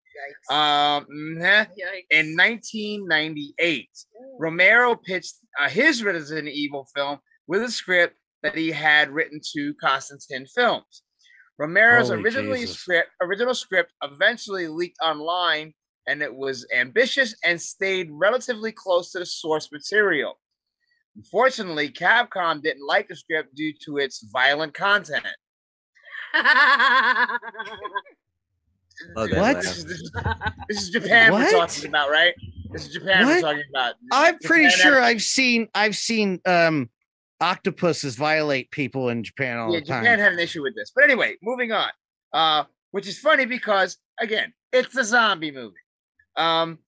[0.50, 0.54] Yikes.
[0.54, 1.06] Um
[1.38, 2.04] Yikes.
[2.10, 3.88] in 1998.
[4.38, 9.74] Romero pitched uh, his Resident Evil film with a script that he had written to
[9.74, 11.02] Constantine Films.
[11.58, 12.78] Romero's Holy originally Jesus.
[12.78, 15.74] script, original script eventually leaked online,
[16.06, 20.38] and it was ambitious and stayed relatively close to the source material.
[21.16, 25.26] Unfortunately, Capcom didn't like the script due to its violent content.
[29.16, 29.56] Oh, What?
[29.56, 30.10] This is, this is,
[30.68, 32.34] this is Japan we're talking about, right?
[32.70, 33.36] This is Japan What?
[33.36, 33.94] we're talking about.
[34.12, 36.90] I'm pretty Japan sure I've seen I've seen um
[37.40, 40.04] octopuses violate people in Japan all yeah, the time.
[40.04, 40.90] Japan had an issue with this.
[40.94, 41.90] But anyway, moving on.
[42.32, 45.74] Uh, which is funny because again, it's a zombie movie.
[46.36, 46.78] Um,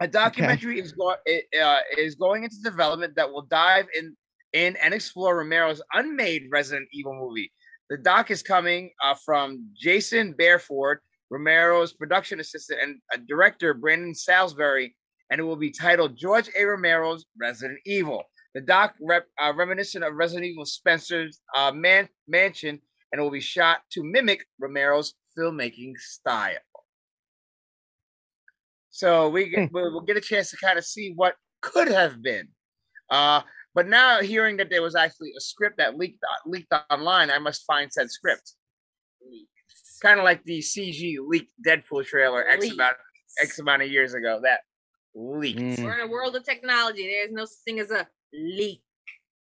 [0.00, 1.16] a documentary is going
[1.62, 4.16] uh, is going into development that will dive in
[4.52, 7.52] in and explore Romero's unmade Resident Evil movie.
[7.88, 10.98] The doc is coming uh, from Jason Bareford,
[11.30, 14.96] Romero's production assistant and uh, director Brandon Salisbury,
[15.30, 16.64] and it will be titled George A.
[16.64, 18.24] Romero's Resident Evil.
[18.54, 22.80] The doc rep, uh, reminiscent of Resident Evil Spencer's uh, man, mansion,
[23.10, 26.58] and it will be shot to mimic Romero's filmmaking style.
[28.90, 32.22] So we get, we'll, we'll get a chance to kind of see what could have
[32.22, 32.48] been.
[33.10, 33.40] Uh,
[33.74, 37.38] but now hearing that there was actually a script that leaked uh, leaked online, I
[37.38, 38.52] must find said script.
[40.02, 42.74] Kind of like the CG leaked Deadpool trailer X Leaked.
[42.74, 42.96] amount
[43.40, 44.40] X amount of years ago.
[44.42, 44.60] That
[45.14, 45.60] leaked.
[45.60, 45.84] Mm.
[45.84, 47.06] We're in a world of technology.
[47.06, 48.82] There's no such thing as a leak.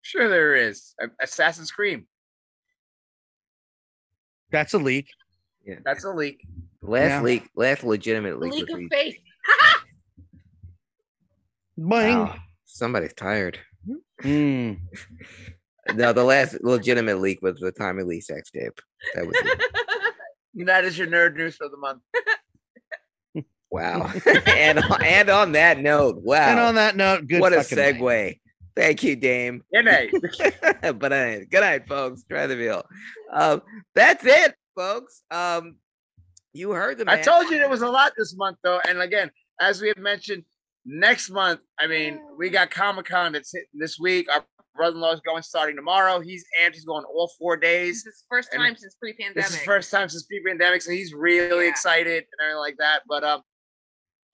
[0.02, 0.94] Sure, there is.
[1.20, 2.04] Assassin's Creed.
[4.50, 5.08] That's a leak.
[5.84, 6.46] That's a leak.
[6.82, 7.22] Last Yeah.
[7.22, 8.52] leak, last legitimate leak.
[8.52, 9.16] leak of re- faith.
[11.78, 12.26] Boing.
[12.26, 13.58] Wow, somebody's tired.
[14.22, 14.78] Mm.
[15.94, 18.80] No, the last legitimate leak was the Tommy Lee sex tape.
[19.14, 19.36] That was.
[20.64, 22.00] That is your nerd news for the month.
[23.70, 24.10] wow.
[24.46, 26.48] and and on that note, wow.
[26.48, 28.00] And on that note, good what a segue.
[28.00, 28.40] night.
[28.76, 28.82] Segue.
[28.82, 29.62] Thank you, Dame.
[29.72, 30.10] Good night.
[30.98, 32.24] but uh, good night, folks.
[32.24, 32.84] Try the meal.
[33.32, 33.62] Um,
[33.94, 35.22] that's it, folks.
[35.30, 35.76] Um,
[36.52, 38.80] you heard the I told you there was a lot this month, though.
[38.86, 40.44] And again, as we have mentioned,
[40.86, 44.28] next month, I mean, we got Comic Con that's hitting this week.
[44.32, 44.44] Our
[44.76, 46.20] brother in law is going starting tomorrow.
[46.20, 48.04] He's and he's going all four days.
[48.04, 49.36] This is his first And time since pre-pandemic.
[49.36, 51.70] This is first time since pre-pandemic, so he's really Yeah.
[51.70, 53.02] excited and everything like that.
[53.08, 53.42] But um,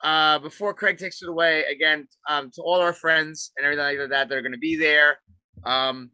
[0.03, 4.11] uh, before Craig takes it away, again, um, to all our friends and everything like
[4.11, 5.19] that that are going to be there,
[5.65, 6.11] um,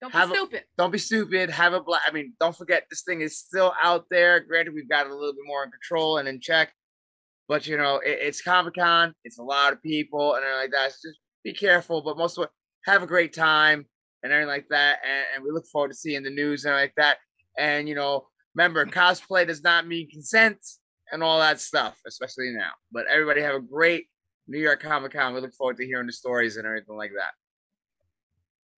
[0.00, 0.64] Don't be have a- stupid.
[0.78, 1.50] don't be stupid.
[1.50, 2.02] Have a black.
[2.08, 4.40] I mean, don't forget this thing is still out there.
[4.40, 6.72] Granted, we've got it a little bit more in control and in check,
[7.48, 9.12] but you know, it, it's Comic Con.
[9.24, 10.92] It's a lot of people and everything like that.
[10.92, 12.50] So just be careful, but most of it,
[12.86, 13.84] have a great time
[14.22, 15.00] and everything like that.
[15.04, 17.18] And, and we look forward to seeing the news and everything like that.
[17.58, 20.58] And you know, remember, cosplay does not mean consent
[21.12, 22.70] and all that stuff, especially now.
[22.92, 24.06] But everybody have a great
[24.48, 25.34] New York Comic Con.
[25.34, 27.32] We look forward to hearing the stories and everything like that.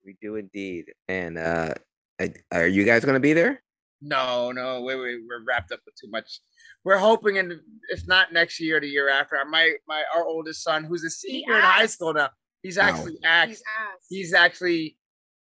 [0.05, 0.87] We do indeed.
[1.09, 1.75] And uh,
[2.21, 3.63] I- are you guys going to be there?
[4.01, 6.41] No, no, we, we, we're wrapped up with too much.
[6.85, 9.37] We're hoping, in if not next year, the year after.
[9.51, 12.31] My my our oldest son, who's a senior in high school now,
[12.63, 12.85] he's Wow.
[12.85, 14.07] actually act, He's ass.
[14.09, 14.97] he's actually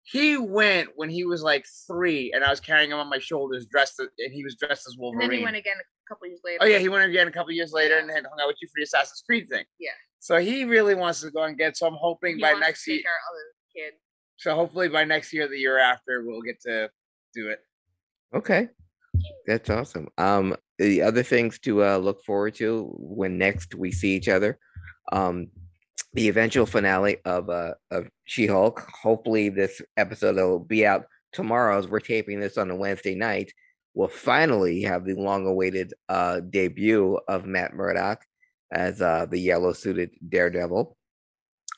[0.03, 3.65] he went when he was like three, and I was carrying him on my shoulders,
[3.65, 5.29] dressed as, and he was dressed as and Wolverine.
[5.29, 6.59] then he went again a couple years later.
[6.61, 8.67] oh yeah, he went again a couple years later and had hung out with you
[8.67, 9.65] for the Assassin's Creed thing.
[9.79, 9.91] Yeah.
[10.19, 11.75] So he really wants to go and get.
[11.77, 13.01] So I'm hoping He by wants to next year.
[13.05, 13.45] our other
[13.75, 13.93] kid.
[14.37, 16.89] So hopefully by next year, the year after, we'll get to
[17.33, 17.59] do it.
[18.33, 18.69] Okay.
[19.45, 20.07] That's awesome.
[20.17, 24.57] Um, the other things to uh, look forward to when next we see each other,
[25.11, 25.47] um,
[26.13, 28.87] the eventual finale of uh of She-Hulk.
[29.01, 31.77] Hopefully, this episode will be out tomorrow.
[31.77, 33.51] As we're taping this on a Wednesday night,
[33.93, 38.23] we'll finally have the long-awaited uh debut of Matt Murdock
[38.71, 40.97] as uh the yellow-suited Daredevil.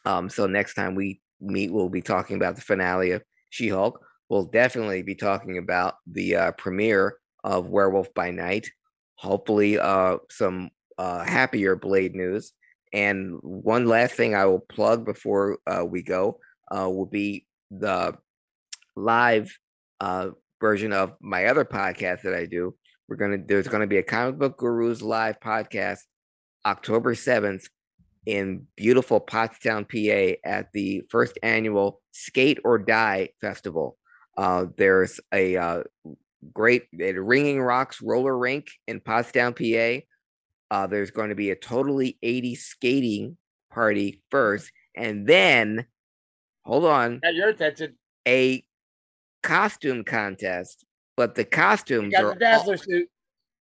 [0.05, 3.99] Um, so next time we meet, we'll be talking about the finale of She-Hulk.
[4.30, 8.70] We'll definitely be talking about the uh, premiere of Werewolf by Night.
[9.16, 12.53] Hopefully, uh, some uh, happier Blade news.
[12.93, 16.39] And one last thing I will plug before uh, we go
[16.72, 18.18] will be the
[18.95, 19.57] live
[19.99, 20.30] uh,
[20.60, 22.76] version of my other podcast that I do.
[23.08, 25.99] We're gonna there's gonna be a comic book gurus live podcast
[26.66, 27.66] October 7th
[28.26, 33.97] in beautiful Pottstown, PA at the first annual Skate or Die Festival.
[34.36, 35.84] Uh, there's a uh,
[36.51, 40.03] great at Ringing Rocks roller rink in Pottstown, PA.
[40.72, 43.38] Uh, there's going to be a totally 80 skating
[43.72, 45.86] party first, and then
[46.66, 47.95] hold on, Got your attention.
[48.28, 48.64] a
[49.45, 50.85] costume contest.
[51.17, 53.07] But the costumes are the Dazzler suit.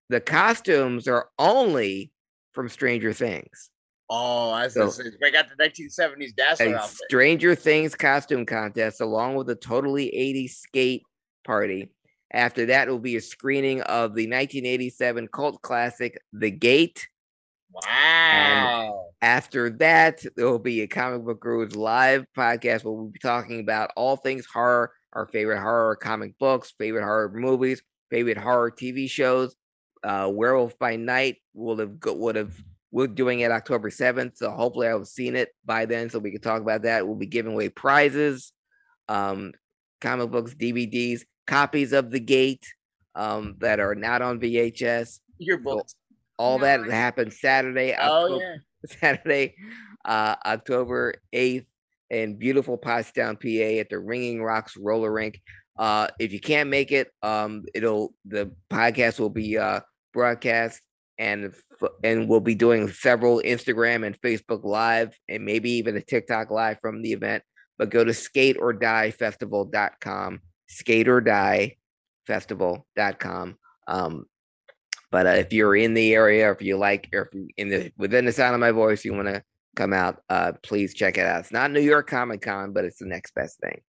[0.09, 2.11] the costumes are only
[2.53, 3.69] from Stranger Things.
[4.09, 6.97] Oh, I So- so, we got the 1970s Dazzler outfit.
[7.07, 11.03] Stranger Things costume contest, along with a totally 80s skate
[11.43, 11.89] party.
[12.31, 17.07] After that, will be a screening of the 1987 cult classic, The Gate.
[17.71, 19.09] Wow.
[19.21, 23.59] after that, there will be a Comic Book Gurus live podcast where we'll be talking
[23.59, 29.09] about all things horror, our favorite horror comic books, favorite horror movies, favorite horror TV
[29.09, 29.55] shows.
[30.03, 32.53] Uh, Werewolf by Night will have go, would have
[32.91, 36.31] we're doing it October seventh, so hopefully I'll have seen it by then, so we
[36.31, 37.05] can talk about that.
[37.07, 38.53] We'll be giving away prizes,
[39.09, 39.53] um,
[39.99, 42.63] comic books, DVDs, copies of The Gate
[43.15, 45.19] um, that are not on VHS.
[45.39, 45.95] Your books.
[46.37, 46.91] All that Nice.
[46.91, 47.95] happens Saturday.
[47.99, 48.55] Oh October- yeah.
[49.01, 49.55] Saturday,
[50.05, 51.65] uh, October 8th
[52.09, 55.41] in beautiful Pottstown, PA at the Ringing Rocks Roller Rink.
[55.77, 59.81] Uh, if you can't make it, um, it'll the podcast will be uh,
[60.13, 60.81] broadcast
[61.17, 61.53] and
[62.03, 66.77] and we'll be doing several Instagram and Facebook live and maybe even a TikTok live
[66.81, 67.43] from the event.
[67.77, 71.75] But go to skateordiefestival.com, skate or die
[72.25, 73.57] festival.com.
[73.87, 74.25] Um,
[75.11, 77.91] but uh, if you're in the area, if you like, or if you in the
[77.97, 79.43] within the sound of my voice, you want to
[79.75, 81.41] come out, uh, please check it out.
[81.41, 83.81] It's not New York Comic Con, but it's the next best thing.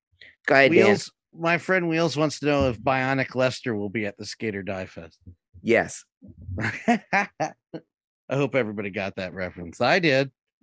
[0.47, 0.87] Go ahead, Dan.
[0.87, 4.57] Wheels, my friend Wheels wants to know if Bionic Lester will be at the Skate
[4.57, 5.19] or Die Fest.
[5.63, 6.05] Yes.
[6.61, 7.53] I
[8.31, 9.81] hope everybody got that reference.
[9.81, 10.31] I did.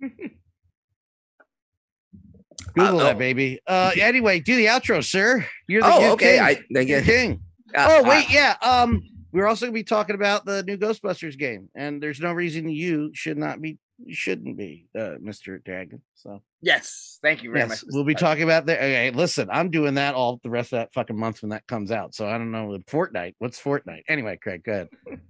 [2.74, 3.60] Google Uh, that, baby.
[3.66, 5.44] Uh, anyway, do the outro, sir.
[5.68, 6.34] You're the Oh, okay.
[6.36, 6.40] king.
[6.40, 7.04] I, I You're guess.
[7.06, 7.40] king.
[7.74, 8.56] uh, oh uh, wait, yeah.
[8.62, 9.02] Um,
[9.32, 13.10] we're also gonna be talking about the new Ghostbusters game, and there's no reason you
[13.14, 15.62] should not be, you shouldn't be, uh, Mr.
[15.62, 16.02] Dragon.
[16.14, 17.18] So Yes.
[17.22, 17.92] Thank you very yes, much.
[17.92, 18.78] we'll be talking about that.
[18.78, 21.90] Okay, listen, I'm doing that all the rest of that fucking month when that comes
[21.90, 22.14] out.
[22.14, 23.34] So I don't know Fortnite.
[23.38, 24.02] What's Fortnite?
[24.08, 24.88] Anyway, Craig, go ahead.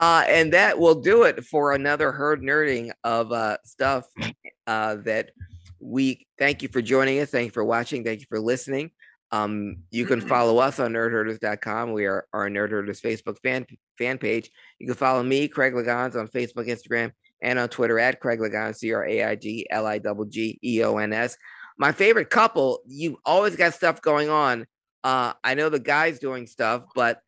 [0.00, 4.06] Uh, and that will do it for another herd nerding of uh, stuff
[4.66, 5.30] uh, that
[5.78, 7.28] we thank you for joining us.
[7.28, 8.02] Thank you for watching.
[8.02, 8.92] Thank you for listening.
[9.30, 11.92] Um, you can follow us on nerdherders.com.
[11.92, 13.66] We are our Nerd Herders Facebook fan
[13.98, 14.50] fan page.
[14.78, 17.12] You can follow me, Craig Liggeons, on Facebook, Instagram,
[17.42, 20.58] and on Twitter at Craig Liggeons, C R A I G L I double G
[20.62, 21.36] E O N S.
[21.78, 24.66] My favorite couple, you always got stuff going on.
[25.02, 27.20] Uh, I know the guy's doing stuff, but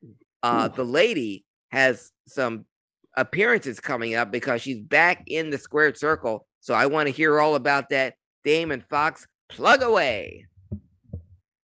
[0.43, 2.67] uh, the lady has some
[3.17, 6.47] appearances coming up because she's back in the squared circle.
[6.61, 8.15] So I want to hear all about that.
[8.45, 10.47] Damian Fox, plug away.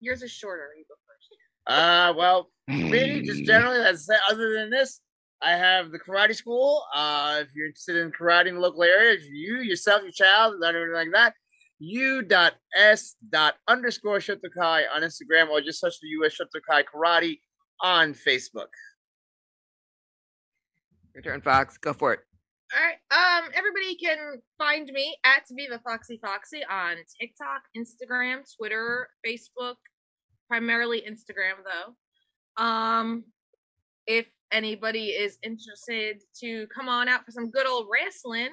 [0.00, 0.68] Yours is shorter.
[0.76, 1.30] You go first.
[1.66, 5.00] Uh, well, me, just generally, that's other than this,
[5.42, 6.82] I have the karate school.
[6.94, 10.54] Uh, if you're interested in karate in the local area, if you yourself, your child,
[10.62, 11.34] or anything like that,
[11.78, 17.40] u dot s dot underscore Shotokai on Instagram or just search for US Shotokai Karate
[17.82, 18.68] on Facebook.
[21.14, 21.78] Your turn, Fox.
[21.78, 22.20] Go for it.
[22.76, 22.98] All right.
[23.10, 29.76] Um, everybody can find me at Viva Foxy Foxxy on TikTok, Instagram, Twitter, Facebook,
[30.48, 32.62] primarily Instagram though.
[32.62, 33.24] Um,
[34.06, 38.50] if anybody is interested to come on out for some good old wrestling,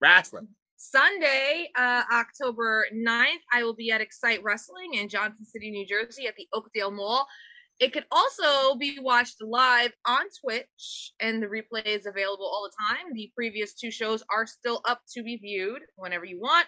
[0.00, 0.48] Wrestling.
[0.76, 6.26] Sunday, uh, October 9th, I will be at Excite Wrestling in Johnson City, New Jersey
[6.26, 7.26] at the Oakdale Mall.
[7.80, 12.94] It can also be watched live on Twitch, and the replay is available all the
[12.94, 13.14] time.
[13.14, 16.66] The previous two shows are still up to be viewed whenever you want.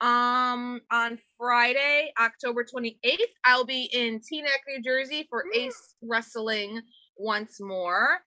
[0.00, 6.80] Um, on Friday, October 28th, I'll be in Teaneck, New Jersey for Ace Wrestling
[7.20, 8.20] once more.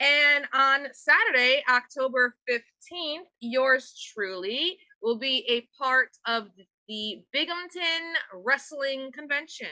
[0.00, 6.48] And on Saturday, October 15th, yours truly will be a part of
[6.88, 9.68] the Binghamton Wrestling Convention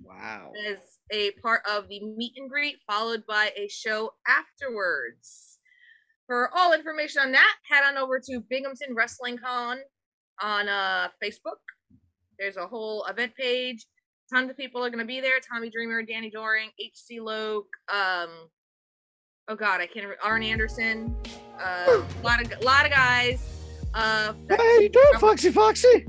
[0.00, 0.52] Wow.
[0.68, 0.78] as
[1.10, 5.58] a part of the meet and greet, followed by a show afterwards.
[6.26, 9.78] For all information on that, head on over to Binghamton Wrestling Con
[10.40, 11.60] on uh, Facebook.
[12.38, 13.86] There's a whole event page.
[14.32, 15.40] Tons of people are going to be there.
[15.40, 17.20] Tommy Dreamer, Danny Doring, H.C.
[17.20, 18.30] Loc, um,
[19.48, 20.06] oh God, I can't.
[20.06, 21.14] Re- Arn Anderson,
[21.62, 23.44] a lot of lot of guys.
[23.92, 26.06] Uh, How you doing, Foxy Foxxy?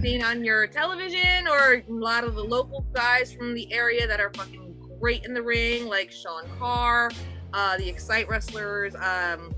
[0.00, 4.20] seen on your television or a lot of the local guys from the area that
[4.20, 7.10] are fucking great in the ring, like Sean Carr,
[7.52, 9.54] uh, the Excite wrestlers, um,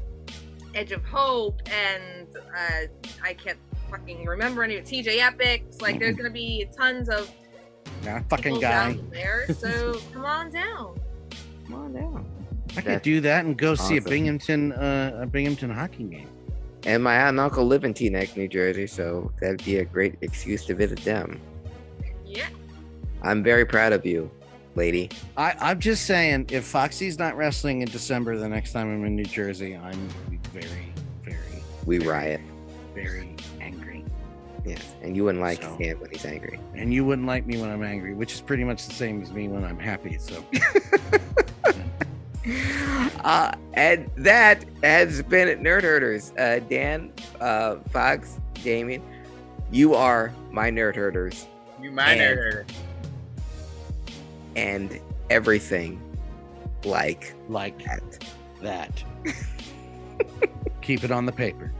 [0.74, 2.86] Edge of Hope, and uh,
[3.22, 3.58] I can't
[3.90, 5.80] fucking remember any of TJ Epics.
[5.80, 7.30] Like, there's gonna be tons of
[8.04, 8.98] Nah, fucking guy.
[9.10, 9.46] there.
[9.54, 10.98] So come on down.
[11.66, 12.26] Come on down.
[12.76, 14.00] I could do that and go see a.
[14.00, 16.28] Binghamton, uh, a Binghamton hockey game.
[16.84, 20.14] And my aunt and uncle live in Teaneck, New Jersey, so that'd be a great
[20.20, 21.40] excuse to visit them.
[22.24, 22.48] Yeah.
[23.22, 24.30] I'm very proud of you,
[24.76, 25.10] lady.
[25.36, 29.16] I, I'm just saying, if Foxy's not wrestling in December the next time I'm in
[29.16, 30.08] New Jersey, I'm
[30.52, 30.92] very,
[31.24, 32.40] very, We riot.
[32.94, 33.27] very angry.
[34.68, 34.94] Yes.
[35.02, 36.60] And you wouldn't like So- him when he's angry.
[36.74, 39.32] And you wouldn't like me when I'm angry, which is pretty much the same as
[39.32, 40.18] me when I'm happy.
[40.18, 40.44] So
[43.24, 46.32] uh, and that has been Nerd Herders.
[46.38, 49.02] Uh, Dan, uh, Fox, Damian,
[49.70, 51.46] you are my Nerd Herders
[51.80, 52.66] You mind And- her.
[54.56, 55.00] and
[55.30, 56.00] everything
[56.84, 58.02] like Like that.
[58.62, 59.04] that.
[60.82, 61.70] Keep it on the paper.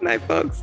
[0.00, 0.62] Night, folks.